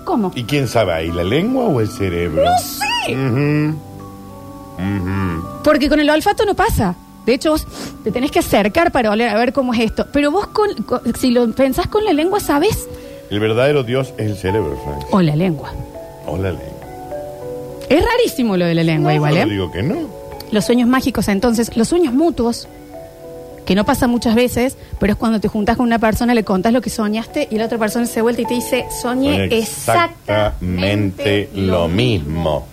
¿Cómo? 0.05 0.31
¿Y 0.35 0.45
quién 0.45 0.69
sabe 0.69 0.93
ahí, 0.93 1.11
la 1.11 1.25
lengua 1.25 1.65
o 1.67 1.81
el 1.81 1.89
cerebro? 1.89 2.45
No 2.45 2.51
sé. 2.59 3.75
Porque 5.65 5.89
con 5.89 6.01
el 6.01 6.09
olfato 6.09 6.45
no 6.45 6.55
pasa. 6.55 6.95
De 7.27 7.35
hecho, 7.35 7.51
vos 7.51 7.67
te 8.05 8.11
tenés 8.11 8.31
que 8.31 8.39
acercar 8.39 8.91
para 8.91 9.11
oler 9.11 9.29
a 9.29 9.37
ver 9.37 9.53
cómo 9.53 9.75
es 9.75 9.81
esto. 9.81 10.07
Pero 10.13 10.31
vos, 10.31 10.47
con, 10.47 10.71
si 11.19 11.31
lo 11.31 11.51
pensás 11.53 11.89
con 11.89 12.05
la 12.05 12.13
lengua, 12.13 12.41
sabés. 12.41 12.89
El 13.31 13.41
verdadero 13.41 13.83
Dios 13.83 14.15
es 14.17 14.31
el 14.31 14.37
cerebro, 14.37 14.79
Frank. 14.83 15.05
O 15.13 15.21
la 15.21 15.37
lengua. 15.37 15.73
O 16.27 16.37
la 16.39 16.51
lengua. 16.53 16.65
Es 17.91 18.03
rarísimo 18.05 18.57
lo 18.57 18.65
de 18.65 18.75
la 18.75 18.85
lengua, 18.85 19.13
igual, 19.15 19.35
yo 19.35 19.41
¿eh? 19.43 19.47
digo 19.47 19.71
que 19.71 19.83
no. 19.83 20.18
Los 20.51 20.65
sueños 20.65 20.89
mágicos, 20.89 21.29
entonces, 21.29 21.77
los 21.77 21.89
sueños 21.89 22.15
mutuos, 22.15 22.69
que 23.67 23.75
no 23.75 23.85
pasa 23.85 24.07
muchas 24.07 24.35
veces, 24.35 24.79
pero 24.99 25.13
es 25.13 25.19
cuando 25.19 25.41
te 25.41 25.49
juntas 25.49 25.77
con 25.77 25.85
una 25.85 25.99
persona, 25.99 26.33
le 26.33 26.43
contás 26.43 26.73
lo 26.73 26.81
que 26.81 26.89
soñaste 26.89 27.49
y 27.51 27.59
la 27.59 27.67
otra 27.67 27.77
persona 27.77 28.07
se 28.07 28.23
vuelta 28.23 28.41
y 28.41 28.47
te 28.47 28.55
dice, 28.55 28.87
soñé 29.03 29.45
exactamente 29.45 31.51
lo 31.55 31.87
mismo. 31.87 32.67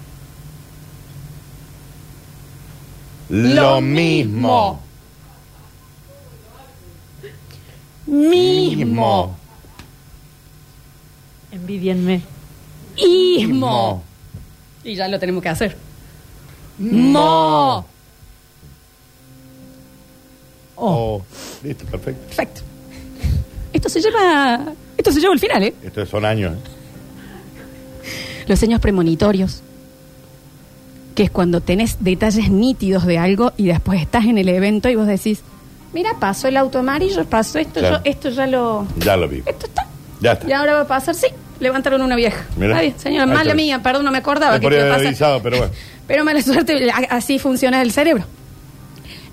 Lo 3.27 3.55
Lo 3.55 3.81
mismo. 3.81 4.79
Mismo. 8.05 9.35
Envidienme. 11.51 12.21
Ismo. 12.95 14.03
Y 14.83 14.95
ya 14.95 15.07
lo 15.07 15.19
tenemos 15.19 15.41
que 15.41 15.49
hacer. 15.49 15.75
Mo. 16.79 17.77
Oh, 17.79 17.85
Oh, 20.77 21.21
listo, 21.63 21.85
perfecto. 21.85 22.21
perfecto. 22.27 22.61
Esto 23.71 23.89
se 23.89 24.01
lleva. 24.01 24.73
Esto 24.97 25.11
se 25.11 25.19
lleva 25.21 25.33
al 25.33 25.39
final, 25.39 25.63
¿eh? 25.63 25.73
Estos 25.83 26.09
son 26.09 26.25
años. 26.25 26.53
¿eh? 26.53 26.57
Los 28.47 28.59
sueños 28.59 28.79
premonitorios. 28.81 29.61
Que 31.15 31.23
es 31.23 31.31
cuando 31.31 31.61
tenés 31.61 31.97
detalles 32.03 32.49
nítidos 32.51 33.05
de 33.05 33.17
algo 33.17 33.53
y 33.55 33.67
después 33.67 34.01
estás 34.01 34.25
en 34.25 34.37
el 34.37 34.49
evento 34.49 34.89
y 34.89 34.95
vos 34.95 35.07
decís, 35.07 35.39
mira, 35.93 36.19
pasó 36.19 36.49
el 36.49 36.57
auto 36.57 36.79
amarillo, 36.79 37.23
pasó 37.25 37.57
esto, 37.57 37.79
Claro. 37.79 37.97
yo- 38.03 38.11
esto 38.11 38.29
ya 38.31 38.47
lo. 38.47 38.85
Ya 38.97 39.15
lo 39.15 39.29
vi. 39.29 39.41
Esto 39.45 39.67
está. 39.67 39.87
Ya 40.19 40.33
está. 40.33 40.49
Y 40.49 40.51
ahora 40.51 40.73
va 40.73 40.81
a 40.81 40.87
pasar, 40.87 41.15
sí, 41.15 41.27
levantaron 41.59 42.01
una 42.01 42.15
vieja. 42.15 42.45
Mira. 42.57 42.73
Está 42.73 42.81
bien, 42.81 42.99
señora, 42.99 43.25
mala 43.25 43.53
mía, 43.53 43.81
perdón, 43.81 44.05
no 44.05 44.11
me 44.11 44.17
acordaba 44.17 44.59
que 44.59 44.63
podría 44.63 44.93
haber 44.93 45.07
avisado, 45.07 45.41
pero 45.41 45.57
bueno. 45.57 45.73
Pero 46.07 46.23
mala 46.23 46.39
suerte, 46.43 46.87
así 47.09 47.39
funciona 47.39 47.81
el 47.81 47.91
cerebro. 47.91 48.25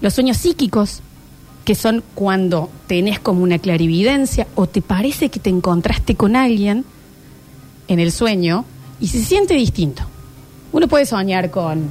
Los 0.00 0.14
sueños 0.14 0.38
psíquicos, 0.38 1.02
que 1.66 1.74
son 1.74 2.02
cuando 2.14 2.70
tenés 2.86 3.18
como 3.18 3.42
una 3.42 3.58
clarividencia 3.58 4.46
o 4.54 4.66
te 4.66 4.80
parece 4.80 5.28
que 5.28 5.38
te 5.38 5.50
encontraste 5.50 6.14
con 6.14 6.34
alguien 6.34 6.86
en 7.88 8.00
el 8.00 8.10
sueño 8.10 8.64
y 9.00 9.08
se 9.08 9.22
siente 9.22 9.52
distinto. 9.52 10.02
Uno 10.72 10.88
puede 10.88 11.04
soñar 11.04 11.50
con 11.50 11.90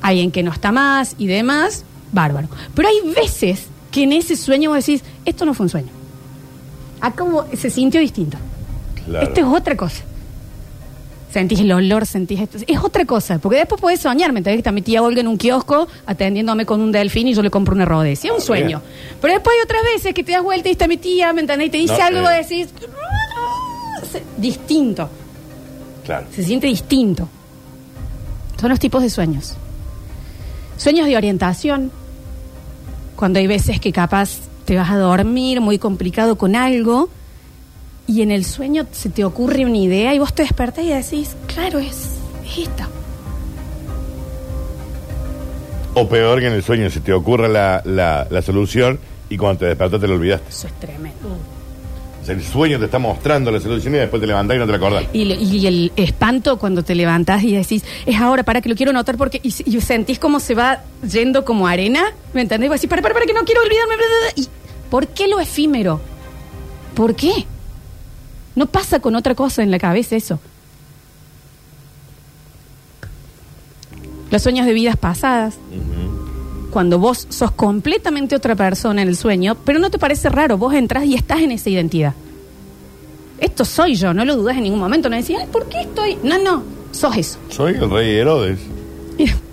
alguien 0.00 0.32
que 0.32 0.42
no 0.42 0.50
está 0.50 0.72
más 0.72 1.14
y 1.16 1.28
demás, 1.28 1.84
bárbaro. 2.10 2.48
Pero 2.74 2.88
hay 2.88 3.14
veces 3.14 3.66
que 3.92 4.02
en 4.02 4.12
ese 4.12 4.36
sueño 4.36 4.70
vos 4.70 4.84
decís, 4.84 5.04
esto 5.24 5.44
no 5.44 5.54
fue 5.54 5.66
un 5.66 5.70
sueño. 5.70 5.90
Ah, 7.00 7.12
como 7.12 7.46
se 7.56 7.70
sintió 7.70 8.00
distinto. 8.00 8.36
Claro. 9.06 9.26
Esto 9.26 9.40
es 9.40 9.46
otra 9.46 9.76
cosa. 9.76 10.02
Sentís 11.32 11.60
el 11.60 11.72
olor, 11.72 12.04
sentís 12.04 12.40
esto. 12.40 12.58
Es 12.66 12.78
otra 12.78 13.06
cosa. 13.06 13.38
Porque 13.38 13.58
después 13.58 13.80
podés 13.80 14.00
soñar. 14.00 14.32
¿Me 14.32 14.40
entendés? 14.40 14.56
Que 14.56 14.60
está 14.60 14.72
mi 14.72 14.82
tía 14.82 15.02
Olga 15.02 15.20
en 15.22 15.28
un 15.28 15.38
kiosco 15.38 15.88
atendiéndome 16.04 16.66
con 16.66 16.80
un 16.82 16.92
delfín 16.92 17.26
y 17.28 17.34
yo 17.34 17.42
le 17.42 17.50
compro 17.50 17.74
una 17.74 17.86
rodecia. 17.86 18.28
Es 18.30 18.34
un 18.34 18.42
sueño. 18.42 18.82
Pero 19.20 19.32
después 19.34 19.56
hay 19.56 19.62
otras 19.64 19.82
veces 19.94 20.12
que 20.12 20.22
te 20.22 20.32
das 20.32 20.42
vuelta 20.42 20.68
y 20.68 20.72
está 20.72 20.86
mi 20.86 20.98
tía, 20.98 21.32
¿me 21.32 21.40
entendés? 21.40 21.68
Y 21.68 21.70
te 21.70 21.78
dice 21.78 21.96
No, 21.96 22.04
algo 22.04 22.20
y 22.30 22.34
eh. 22.34 22.36
decís. 22.36 22.68
Distinto. 24.36 25.08
Claro. 26.04 26.26
Se 26.34 26.42
siente 26.42 26.66
distinto. 26.66 27.28
Son 28.60 28.68
los 28.68 28.78
tipos 28.78 29.02
de 29.02 29.08
sueños. 29.08 29.54
Sueños 30.76 31.06
de 31.06 31.16
orientación. 31.16 31.90
Cuando 33.16 33.38
hay 33.38 33.46
veces 33.46 33.80
que 33.80 33.90
capaz 33.90 34.40
te 34.66 34.76
vas 34.76 34.90
a 34.90 34.98
dormir 34.98 35.60
muy 35.62 35.78
complicado 35.78 36.36
con 36.36 36.56
algo 36.56 37.08
y 38.06 38.22
en 38.22 38.30
el 38.30 38.44
sueño 38.44 38.86
se 38.92 39.08
te 39.10 39.24
ocurre 39.24 39.64
una 39.64 39.78
idea 39.78 40.14
y 40.14 40.18
vos 40.18 40.34
te 40.34 40.42
despertás 40.42 40.84
y 40.84 40.88
decís, 40.88 41.36
claro, 41.46 41.78
es, 41.78 42.18
es 42.44 42.58
esta. 42.58 42.88
O 45.94 46.08
peor 46.08 46.40
que 46.40 46.46
en 46.46 46.54
el 46.54 46.62
sueño 46.62 46.88
se 46.90 47.00
te 47.00 47.12
ocurra 47.12 47.48
la, 47.48 47.82
la, 47.84 48.26
la 48.30 48.42
solución 48.42 48.98
y 49.28 49.36
cuando 49.36 49.60
te 49.60 49.66
despertas 49.66 50.00
te 50.00 50.08
lo 50.08 50.14
olvidaste. 50.14 50.48
Eso 50.48 50.66
es 50.66 50.72
tremendo. 50.80 51.36
O 52.22 52.24
sea, 52.24 52.34
el 52.34 52.42
sueño 52.42 52.78
te 52.78 52.84
está 52.84 52.98
mostrando 52.98 53.50
la 53.50 53.58
solución 53.58 53.94
y 53.96 53.98
después 53.98 54.20
te 54.20 54.26
levantás 54.28 54.56
y 54.56 54.60
no 54.60 54.66
te 54.66 54.72
la 54.72 54.78
acordás. 54.78 55.04
Y, 55.12 55.66
el 55.66 55.92
espanto 55.96 56.56
cuando 56.56 56.84
te 56.84 56.94
levantás 56.94 57.42
y 57.42 57.52
decís, 57.52 57.84
es 58.06 58.20
ahora, 58.20 58.44
para 58.44 58.60
que 58.60 58.68
lo 58.68 58.76
quiero 58.76 58.92
notar 58.92 59.16
porque 59.16 59.40
y, 59.42 59.50
sentís 59.50 60.18
como 60.20 60.38
se 60.38 60.54
va 60.54 60.84
yendo 61.02 61.44
como 61.44 61.66
arena, 61.66 62.04
¿me 62.32 62.42
entendés? 62.42 62.66
Y 62.66 62.68
vos 62.68 62.76
decís, 62.76 62.88
para, 62.88 63.02
para, 63.02 63.14
para, 63.14 63.26
que 63.26 63.34
no 63.34 63.40
quiero 63.44 63.60
olvidarme. 63.62 63.96
bla, 63.96 64.06
bla, 64.06 64.32
bla". 64.34 64.42
Y, 64.42 64.48
¿Por 64.88 65.08
qué 65.08 65.26
lo 65.26 65.40
efímero? 65.40 66.00
¿Por 66.94 67.16
qué? 67.16 67.46
No 68.54 68.66
pasa 68.66 69.00
con 69.00 69.16
otra 69.16 69.34
cosa 69.34 69.62
en 69.62 69.70
la 69.70 69.78
cabeza 69.78 70.16
eso. 70.16 70.38
Los 74.30 74.42
sueños 74.42 74.66
de 74.66 74.72
vidas 74.72 74.96
pasadas. 74.96 75.56
Cuando 76.70 76.98
vos 76.98 77.26
sos 77.28 77.50
completamente 77.50 78.34
otra 78.34 78.56
persona 78.56 79.02
en 79.02 79.08
el 79.08 79.16
sueño, 79.16 79.56
pero 79.64 79.78
no 79.78 79.90
te 79.90 79.98
parece 79.98 80.30
raro, 80.30 80.56
vos 80.56 80.72
entras 80.72 81.04
y 81.04 81.14
estás 81.14 81.40
en 81.40 81.52
esa 81.52 81.68
identidad. 81.68 82.14
Esto 83.38 83.64
soy 83.64 83.94
yo, 83.94 84.14
no 84.14 84.24
lo 84.24 84.36
dudas 84.36 84.56
en 84.56 84.62
ningún 84.62 84.78
momento, 84.78 85.10
no 85.10 85.16
decís, 85.16 85.36
ay, 85.38 85.48
¿por 85.52 85.66
qué 85.66 85.82
estoy? 85.82 86.16
No, 86.22 86.38
no, 86.38 86.62
sos 86.92 87.16
eso. 87.16 87.38
Soy 87.50 87.74
el 87.74 87.90
rey 87.90 88.16
Herodes. 88.16 88.58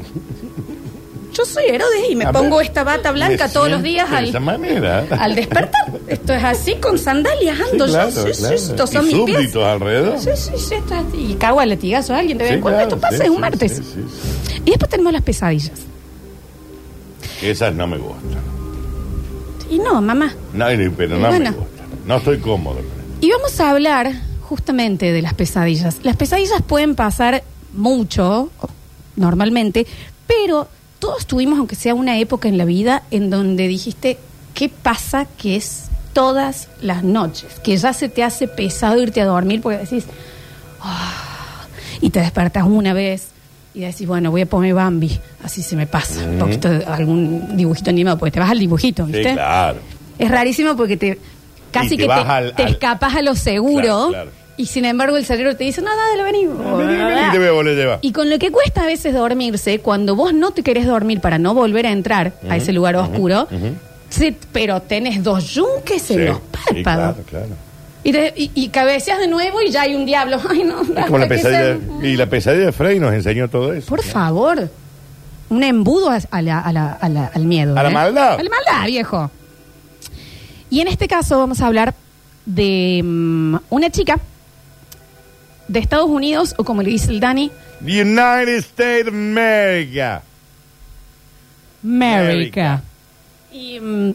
Yo 1.40 1.46
soy 1.46 1.64
Herodes 1.70 2.10
y 2.10 2.16
me 2.18 2.26
A 2.26 2.34
pongo 2.34 2.58
ver, 2.58 2.66
esta 2.66 2.84
bata 2.84 3.12
blanca 3.14 3.48
todos 3.50 3.72
los 3.72 3.82
días 3.82 4.10
de 4.12 4.18
al, 4.18 4.26
esa 4.30 4.40
manera. 4.42 5.06
al 5.10 5.36
despertar. 5.36 5.90
Esto 6.08 6.34
es 6.34 6.44
así, 6.44 6.76
con 6.76 6.98
sandalias 7.00 7.58
ando 7.72 7.86
Sí, 7.88 7.92
claro, 7.94 8.10
yo. 8.10 8.24
Sí, 8.28 8.34
sí, 8.34 8.40
claro. 8.42 8.56
estos 8.56 8.90
son 8.90 9.10
Y 9.10 9.14
mis 9.16 9.26
pies. 9.26 9.56
alrededor. 9.56 10.20
Sí, 10.20 10.30
sí, 10.36 10.52
sí, 10.58 10.76
esto 10.76 10.96
es- 10.96 11.02
y 11.18 11.36
cago 11.36 11.62
a 11.62 11.66
latigazo 11.66 12.14
a 12.14 12.18
alguien, 12.20 12.38
te 12.38 12.44
Sí, 12.46 12.52
das 12.56 12.62
cuenta, 12.62 12.80
claro, 12.82 12.96
esto 12.96 13.02
pasa, 13.02 13.18
sí, 13.18 13.24
es 13.24 13.30
un 13.30 13.36
sí, 13.36 13.42
martes. 13.42 13.72
sí, 13.72 13.84
sí, 13.84 14.04
sí. 14.50 14.62
Y 14.66 14.70
después 14.72 14.90
tenemos 14.90 15.14
las 15.14 15.22
pesadillas. 15.22 15.80
Esas 17.42 17.74
no 17.74 17.88
me 17.88 17.98
gustan. 17.98 18.20
Y 19.70 19.80
no, 19.80 20.02
mamá. 20.02 20.34
No, 20.54 20.66
pero 20.98 21.18
no 21.20 21.28
bueno. 21.30 21.52
me 21.52 21.58
gustan. 21.58 21.86
No 22.06 22.18
estoy 22.18 22.40
cómodo. 22.40 22.80
Y 23.22 23.32
vamos 23.32 23.58
a 23.62 23.70
hablar 23.70 24.12
justamente 24.42 25.14
de 25.14 25.22
las 25.22 25.36
pesadillas. 25.36 26.00
Las 26.04 26.18
pesadillas 26.18 26.62
pueden 26.68 26.96
pasar 26.96 27.44
mucho, 27.74 28.50
normalmente, 29.16 29.86
pero 30.28 30.68
todos 31.00 31.26
tuvimos, 31.26 31.58
aunque 31.60 31.76
sea 31.76 31.96
una 31.96 32.18
época 32.20 32.48
en 32.50 32.58
la 32.58 32.66
vida, 32.66 33.04
en 33.12 33.30
donde 33.30 33.68
dijiste, 33.68 34.18
¿qué 34.54 34.70
pasa 34.70 35.26
que 35.38 35.56
es 35.56 35.86
todas 36.14 36.68
las 36.82 37.04
noches? 37.04 37.60
Que 37.64 37.78
ya 37.78 37.94
se 37.94 38.10
te 38.10 38.24
hace 38.24 38.48
pesado 38.48 39.02
irte 39.02 39.22
a 39.22 39.26
dormir 39.26 39.62
porque 39.62 39.78
decís, 39.80 40.06
"Ah", 40.82 41.66
y 42.02 42.10
te 42.10 42.20
despertas 42.20 42.64
una 42.66 42.94
vez, 42.94 43.30
y 43.74 43.82
decís, 43.82 44.08
bueno, 44.08 44.32
voy 44.32 44.42
a 44.42 44.46
poner 44.46 44.74
Bambi, 44.74 45.20
así 45.44 45.62
se 45.62 45.76
me 45.76 45.86
pasa, 45.88 46.26
un 46.28 46.40
poquito 46.40 46.70
de 46.70 46.84
algún 46.86 47.56
dibujito 47.56 47.90
animado, 47.92 48.18
porque 48.18 48.32
te 48.32 48.40
vas 48.40 48.50
al 48.52 48.60
dibujito, 48.60 49.06
Sí, 49.06 49.12
¿viste? 49.14 49.34
claro. 49.34 49.80
Es 50.18 50.30
rarísimo 50.30 50.76
porque 50.76 50.98
te 50.98 51.20
casi 51.72 51.92
te 51.92 51.98
que 51.98 52.08
te, 52.08 52.14
al- 52.14 52.56
te 52.56 52.64
al- 52.64 52.70
escapas 52.72 53.16
a 53.16 53.22
lo 53.22 53.36
seguro 53.36 53.82
Claro, 53.84 54.10
claro. 54.10 54.32
Y 54.62 54.66
sin 54.66 54.84
embargo 54.86 55.16
el 55.18 55.26
cerebro 55.26 55.56
te 55.56 55.64
dice, 55.64 55.82
no, 55.82 55.90
dale, 55.96 56.22
vení. 56.24 56.40
Y 56.44 57.32
te 57.32 57.38
voy 57.40 57.48
a 57.48 57.52
volver 57.52 57.74
a 57.74 57.82
llevar. 57.82 58.00
Y 58.02 58.12
con 58.12 58.30
lo 58.30 58.38
que 58.40 58.52
cuesta 58.52 58.84
a 58.84 58.86
veces 58.86 59.14
dormirse, 59.14 59.80
cuando 59.80 60.16
vos 60.16 60.34
no 60.34 60.52
te 60.52 60.64
querés 60.64 60.86
dormir 60.86 61.22
para 61.22 61.38
no 61.38 61.54
volver 61.54 61.88
a 61.88 61.92
entrar 61.92 62.34
a 62.50 62.58
ese 62.58 62.74
lugar 62.74 62.96
oscuro, 62.98 63.48
sí, 64.10 64.36
pero 64.52 64.82
tenés 64.82 65.24
dos 65.24 65.54
yunques 65.54 66.12
en 66.12 66.18
Sí, 66.18 66.24
los 66.26 66.38
sí, 66.38 66.84
párpados. 66.84 67.16
claro, 67.28 67.48
claro. 67.48 67.56
Y, 68.04 68.12
te- 68.12 68.34
y- 68.36 68.52
y 68.56 68.70
cabeceas 68.70 69.20
de 69.20 69.28
nuevo 69.28 69.62
y 69.62 69.72
ya 69.72 69.82
hay 69.84 69.96
un 69.96 70.06
diablo. 70.06 70.40
Ay, 70.50 70.64
no, 70.64 70.82
Es 70.82 71.06
como 71.06 71.18
la 71.18 71.24
hasta 71.26 71.36
que 71.36 71.42
pesadilla. 71.42 71.78
se- 72.02 72.08
Y 72.08 72.16
la 72.18 72.26
pesadilla 72.28 72.66
de 72.68 72.72
Frey 72.72 73.00
nos 73.00 73.14
enseñó 73.14 73.48
todo 73.50 73.74
eso. 73.74 73.88
Por 73.88 74.04
favor. 74.04 74.70
Un 75.50 75.64
embudo 75.64 76.10
a, 76.10 76.20
a 76.32 76.42
la- 76.42 76.60
a 76.60 76.72
la- 76.74 76.92
a 76.94 77.10
la- 77.10 77.32
al 77.34 77.46
miedo. 77.46 77.78
A 77.78 77.84
la 77.84 77.90
¿eh? 77.90 77.94
maldad. 77.94 78.34
A 78.40 78.44
la 78.44 78.50
maldad, 78.50 78.88
viejo. 78.88 79.32
Y 80.70 80.82
en 80.82 80.88
este 80.88 81.08
caso 81.08 81.38
vamos 81.40 81.62
a 81.62 81.68
hablar 81.68 81.94
de 82.46 83.02
mm, 83.04 83.56
una 83.70 83.90
chica 83.90 84.20
de 85.70 85.80
Estados 85.80 86.10
Unidos, 86.10 86.56
o 86.58 86.66
como 86.66 86.82
le 86.82 86.90
dice 86.90 87.12
el 87.12 87.20
Dani, 87.20 87.52
The 87.86 88.02
United 88.02 88.58
States 88.58 89.08
of 89.08 89.14
America. 89.14 90.24
America. 91.82 92.82
Y 93.54 93.80
mm, 93.80 94.14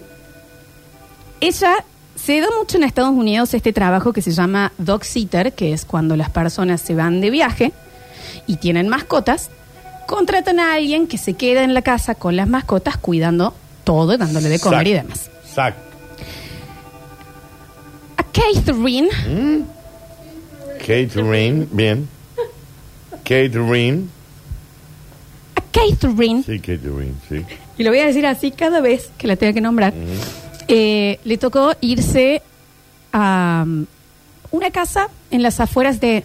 ella 1.40 1.84
se 2.16 2.40
da 2.40 2.49
mucho 2.58 2.76
en 2.76 2.84
Estados 2.84 3.11
Unidos 3.11 3.54
este 3.54 3.73
trabajo 3.73 4.12
que 4.12 4.20
se 4.20 4.32
llama 4.32 4.73
dog 4.78 5.04
sitter, 5.04 5.52
que 5.54 5.73
es 5.73 5.84
cuando 5.84 6.16
las 6.16 6.28
personas 6.30 6.80
se 6.80 6.94
van 6.94 7.20
de 7.20 7.30
viaje 7.30 7.73
y 8.46 8.56
tienen 8.56 8.88
mascotas, 8.88 9.50
contratan 10.06 10.58
a 10.61 10.75
alguien 10.75 11.06
que 11.06 11.18
se 11.18 11.34
queda 11.34 11.62
en 11.62 11.73
la 11.73 11.82
casa 11.82 12.14
con 12.14 12.37
las 12.37 12.49
mascotas 12.49 12.96
cuidando 12.96 13.54
todo, 13.84 14.18
dándole 14.18 14.49
de 14.49 14.58
comer 14.58 14.88
y 14.88 14.92
demás. 14.92 15.30
Exacto. 15.46 15.80
A 18.16 18.23
Catherine, 18.25 19.08
Catherine, 20.86 21.66
bien. 21.72 22.08
Catherine. 23.24 24.08
a 25.56 25.60
Catherine, 25.72 26.42
Sí, 26.44 26.58
Catherine, 26.58 27.14
sí. 27.28 27.44
y 27.78 27.82
lo 27.84 27.90
voy 27.90 28.00
a 28.00 28.06
decir 28.06 28.26
así 28.26 28.50
cada 28.50 28.80
vez 28.80 29.10
que 29.18 29.26
la 29.26 29.36
tenga 29.36 29.52
que 29.54 29.60
nombrar, 29.60 29.92
eh, 30.68 31.18
le 31.24 31.38
tocó 31.38 31.72
irse 31.80 32.42
a 33.12 33.64
um, 33.66 33.86
una 34.50 34.70
casa 34.70 35.08
en 35.30 35.42
las 35.42 35.58
afueras 35.60 36.00
de 36.00 36.24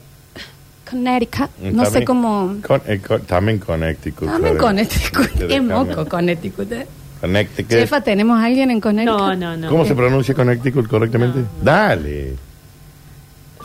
Connecticut, 0.89 1.49
no 1.61 1.85
sé 1.85 2.03
cómo... 2.03 2.55
con- 2.65 2.81
eh, 2.87 2.99
con- 2.99 3.21
también 3.21 3.59
Connecticut. 3.59 4.27
También 4.27 4.55
claro. 4.55 4.67
Connecticut, 4.67 5.41
es 5.49 5.63
moco 5.63 6.05
Connecticut. 6.07 6.71
¿eh? 6.71 6.87
Connecticut. 7.21 7.71
Chefa, 7.71 8.01
¿tenemos 8.01 8.39
a 8.39 8.45
alguien 8.45 8.71
en 8.71 8.81
Connecticut? 8.81 9.19
No, 9.19 9.35
no, 9.35 9.55
no. 9.57 9.69
¿Cómo 9.69 9.85
se 9.85 9.93
pronuncia 9.95 10.33
Connecticut 10.33 10.87
correctamente? 10.87 11.39
Dale. 11.63 12.48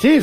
Che, 0.01 0.21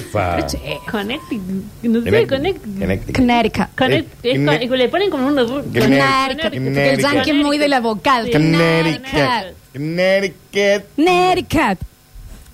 Connecticut. 0.89 1.41
No 1.83 2.01
sé, 2.01 2.27
Connecticut. 2.27 2.29
Connecticut. 2.29 2.79
Connecticut. 2.79 3.15
Connecticut. 3.15 3.67
Connect- 3.75 4.05
Eh, 4.23 4.31
es 4.33 4.39
Connect- 4.39 4.67
con- 4.67 4.77
le 4.77 4.89
ponen 4.89 5.09
como 5.09 5.27
un... 5.27 5.35
Connecticut. 5.35 5.71
Porque 5.73 6.57
el 6.57 6.63
Connecticut. 6.63 6.99
yankee 7.13 7.29
es 7.31 7.35
muy 7.37 7.57
de 7.57 7.67
la 7.67 7.79
vocal. 7.79 8.25
Sí. 8.25 8.31
Connecticut. 8.31 9.11
Connecticut. 9.11 9.55
Connecticut. 9.73 10.83
Connecticut. 10.95 11.79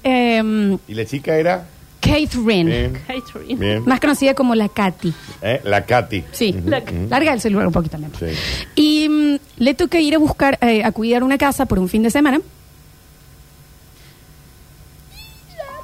Em, 0.03 0.77
¿Y 0.87 0.93
la 0.93 1.05
chica 1.05 1.35
era? 1.35 1.65
Catherine, 1.99 2.63
Bien. 2.69 2.93
Catherine. 3.07 3.55
Bien. 3.59 3.83
más 3.85 3.99
conocida 3.99 4.33
como 4.33 4.55
la 4.55 4.69
Katy. 4.69 5.11
¿Eh? 5.41 5.59
La 5.65 5.83
Katy. 5.85 6.23
Sí, 6.31 6.55
La- 6.65 6.81
larga 7.09 7.33
el 7.33 7.41
celular 7.41 7.67
un 7.67 7.73
poquito. 7.73 7.97
Lema. 7.97 8.13
Sí. 8.17 8.27
Y 8.75 9.09
mm, 9.09 9.35
le 9.57 9.73
toca 9.73 9.99
ir 9.99 10.15
a 10.15 10.17
buscar, 10.19 10.57
eh, 10.61 10.83
a 10.85 10.91
cuidar 10.93 11.23
una 11.23 11.37
casa 11.37 11.65
por 11.65 11.79
un 11.79 11.89
fin 11.89 12.03
de 12.03 12.11
semana. 12.11 12.39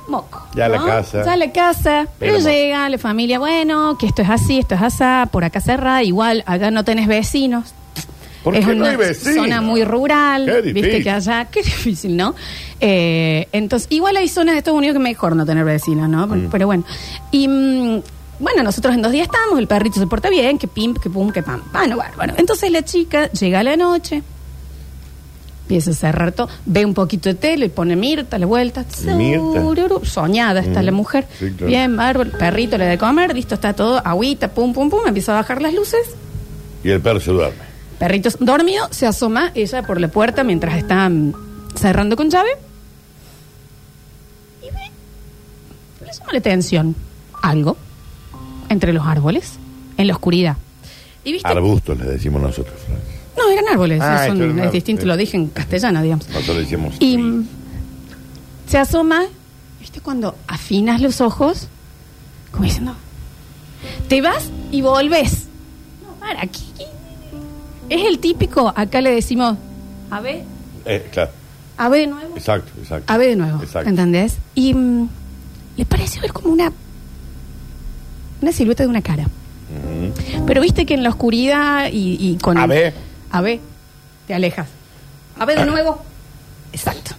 Moco. 0.08 0.42
Ya 0.56 0.68
la 0.68 0.78
¿no? 0.80 0.86
casa. 0.86 1.24
Ya 1.26 1.36
la 1.36 1.52
casa. 1.52 2.08
Pero, 2.20 2.38
llega 2.40 2.90
la 2.90 2.98
familia, 2.98 3.40
bueno, 3.40 3.98
que 3.98 4.06
esto 4.06 4.22
es 4.22 4.30
así, 4.30 4.60
esto 4.60 4.76
es 4.76 4.82
así, 4.82 5.30
por 5.32 5.44
acá 5.44 5.62
cerrada, 5.62 6.04
igual, 6.04 6.44
allá 6.46 6.72
no 6.72 6.84
tenés 6.84 7.08
vecinos. 7.08 7.74
¿Por 8.44 8.56
es 8.56 8.66
qué 8.66 8.76
no 8.76 8.82
una 8.82 8.92
hay 8.92 8.98
vecinos? 8.98 9.36
zona 9.36 9.62
muy 9.62 9.86
rural, 9.86 10.46
Qué 10.46 10.74
viste 10.74 11.02
que 11.02 11.10
allá, 11.10 11.46
qué 11.46 11.62
difícil, 11.64 12.18
¿no? 12.18 12.36
Eh, 12.82 13.48
entonces, 13.54 13.88
igual 13.90 14.18
hay 14.18 14.28
zonas 14.28 14.56
de 14.56 14.60
Estados 14.60 14.78
Unidos 14.78 14.96
que 14.96 15.00
mejor 15.00 15.36
no 15.36 15.46
tener 15.46 15.64
vecinos, 15.64 16.10
¿no? 16.10 16.28
Mm. 16.28 16.50
Pero 16.52 16.66
bueno. 16.66 16.84
Y 17.32 17.48
mm, 17.48 18.02
bueno, 18.40 18.64
nosotros 18.64 18.94
en 18.94 19.02
dos 19.02 19.14
días 19.14 19.28
estamos, 19.32 19.58
el 19.58 19.68
perrito 19.68 20.00
se 20.00 20.08
porta 20.08 20.30
bien, 20.30 20.58
que 20.58 20.68
pim, 20.68 20.94
que 20.94 21.10
pum, 21.10 21.32
que 21.32 21.42
pam. 21.42 21.62
Bueno, 21.72 21.96
bárbaro. 21.96 22.34
Entonces 22.38 22.70
la 22.72 22.84
chica 22.84 23.32
llega 23.32 23.62
a 23.62 23.64
la 23.64 23.78
noche, 23.78 24.22
empieza 25.74 25.92
a 25.92 25.94
cerrar 26.12 26.32
todo, 26.34 26.50
ve 26.66 26.86
un 26.86 26.94
poquito 26.94 27.30
de 27.30 27.36
tele, 27.36 27.70
pone 27.70 27.96
Mirta, 27.96 28.38
le 28.38 28.46
vuelta. 28.46 28.86
Mirta. 29.16 29.62
sururu, 29.62 30.06
Soñada 30.06 30.60
está 30.60 30.82
Mm. 30.82 30.86
la 30.86 30.92
mujer. 30.92 31.26
Sí, 31.40 31.50
claro. 31.52 31.66
Bien, 31.66 31.96
bárbaro, 31.98 32.30
el 32.30 32.38
perrito 32.38 32.78
le 32.78 32.86
da 32.86 32.92
de 32.92 32.98
comer, 33.00 33.34
listo, 33.34 33.56
está 33.56 33.74
todo, 33.74 34.00
agüita, 34.06 34.50
pum, 34.50 34.72
pum, 34.74 34.90
pum, 34.90 35.00
empieza 35.08 35.32
a 35.34 35.36
bajar 35.42 35.62
las 35.62 35.74
luces. 35.74 36.16
Y 36.84 36.90
el 36.92 37.02
perro 37.02 37.20
se 37.20 37.32
duerme. 37.32 37.58
Perrito 37.98 38.30
dormido, 38.40 38.88
se 38.92 39.08
asoma 39.08 39.52
ella 39.56 39.82
por 39.82 40.00
la 40.00 40.10
puerta 40.10 40.44
mientras 40.44 40.78
está 40.78 41.10
mm, 41.10 41.34
cerrando 41.76 42.16
con 42.16 42.30
llave. 42.30 42.50
Y 44.62 44.66
ve, 44.66 44.92
le 46.06 46.14
llama 46.14 46.32
la 46.34 46.38
atención 46.40 46.96
algo 47.42 47.78
entre 48.70 48.94
los 48.94 49.06
árboles, 49.08 49.54
en 49.98 50.08
la 50.08 50.14
oscuridad. 50.14 50.58
Y 51.24 51.32
viste, 51.32 51.48
Arbustos 51.48 51.98
le 51.98 52.06
decimos 52.06 52.42
nosotros. 52.42 52.76
Florencia. 52.86 53.13
No, 53.46 53.52
eran 53.52 53.66
árboles, 53.72 54.00
Ah, 54.02 54.26
son- 54.28 54.34
esto 54.34 54.44
era 54.44 54.52
un 54.54 54.58
es 54.60 54.62
árbol, 54.64 54.74
distinto, 54.74 55.02
sí. 55.04 55.08
lo 55.08 55.18
dije 55.18 55.38
en 55.38 55.48
castellano, 55.48 56.02
digamos. 56.02 56.28
Nosotros. 56.30 56.68
Y 57.00 57.18
mm, 57.18 57.48
se 58.68 58.78
asoma, 58.78 59.24
¿viste? 59.80 60.00
Cuando 60.02 60.36
afinas 60.48 61.02
los 61.02 61.22
ojos, 61.22 61.68
como 62.52 62.64
diciendo, 62.66 62.96
te 64.08 64.22
vas 64.22 64.50
y 64.72 64.82
volves. 64.82 65.46
No, 66.04 66.14
para, 66.20 66.42
aquí. 66.42 66.64
Es 67.90 68.06
el 68.08 68.20
típico, 68.20 68.72
acá 68.76 69.02
le 69.02 69.12
decimos, 69.12 69.58
a 70.10 70.22
ver, 70.22 70.44
Eh, 70.86 71.08
claro. 71.12 71.32
a 71.78 71.90
ver 71.90 72.02
de 72.02 72.08
nuevo, 72.08 72.36
Exacto, 72.38 72.72
exacto. 72.82 73.12
a 73.12 73.18
ver 73.18 73.30
de 73.30 73.36
nuevo, 73.36 73.62
Exacto. 73.62 73.90
¿entendés? 73.90 74.38
Y 74.56 74.74
mm, 74.74 75.10
le 75.78 75.86
pareció 75.86 76.22
ver 76.22 76.32
como 76.34 76.52
una, 76.54 76.72
una 78.42 78.52
silueta 78.52 78.84
de 78.84 78.90
una 78.90 79.02
cara. 79.02 79.26
Pero 80.46 80.62
viste 80.62 80.86
que 80.86 80.94
en 80.94 81.02
la 81.04 81.10
oscuridad 81.10 81.90
y, 81.92 82.18
y 82.20 82.38
con... 82.38 82.58
A 82.58 82.68
ver. 82.68 82.94
A 83.34 83.42
ver, 83.42 83.60
te 84.28 84.34
alejas. 84.34 84.68
A 85.38 85.46
ver 85.46 85.60
de 85.60 85.66
nuevo. 85.66 86.02
Exacto. 86.72 87.12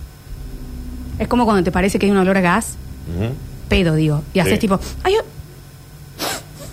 Es 1.18 1.28
como 1.28 1.44
cuando 1.44 1.62
te 1.62 1.70
parece 1.70 1.98
que 1.98 2.06
hay 2.06 2.12
un 2.12 2.18
olor 2.18 2.36
a 2.38 2.40
gas, 2.40 2.76
Ujú. 3.14 3.34
pedo, 3.68 3.94
digo. 3.94 4.22
Y 4.32 4.38
haces 4.38 4.54
Sí. 4.54 4.58
tipo, 4.60 4.80
ay, 5.02 5.14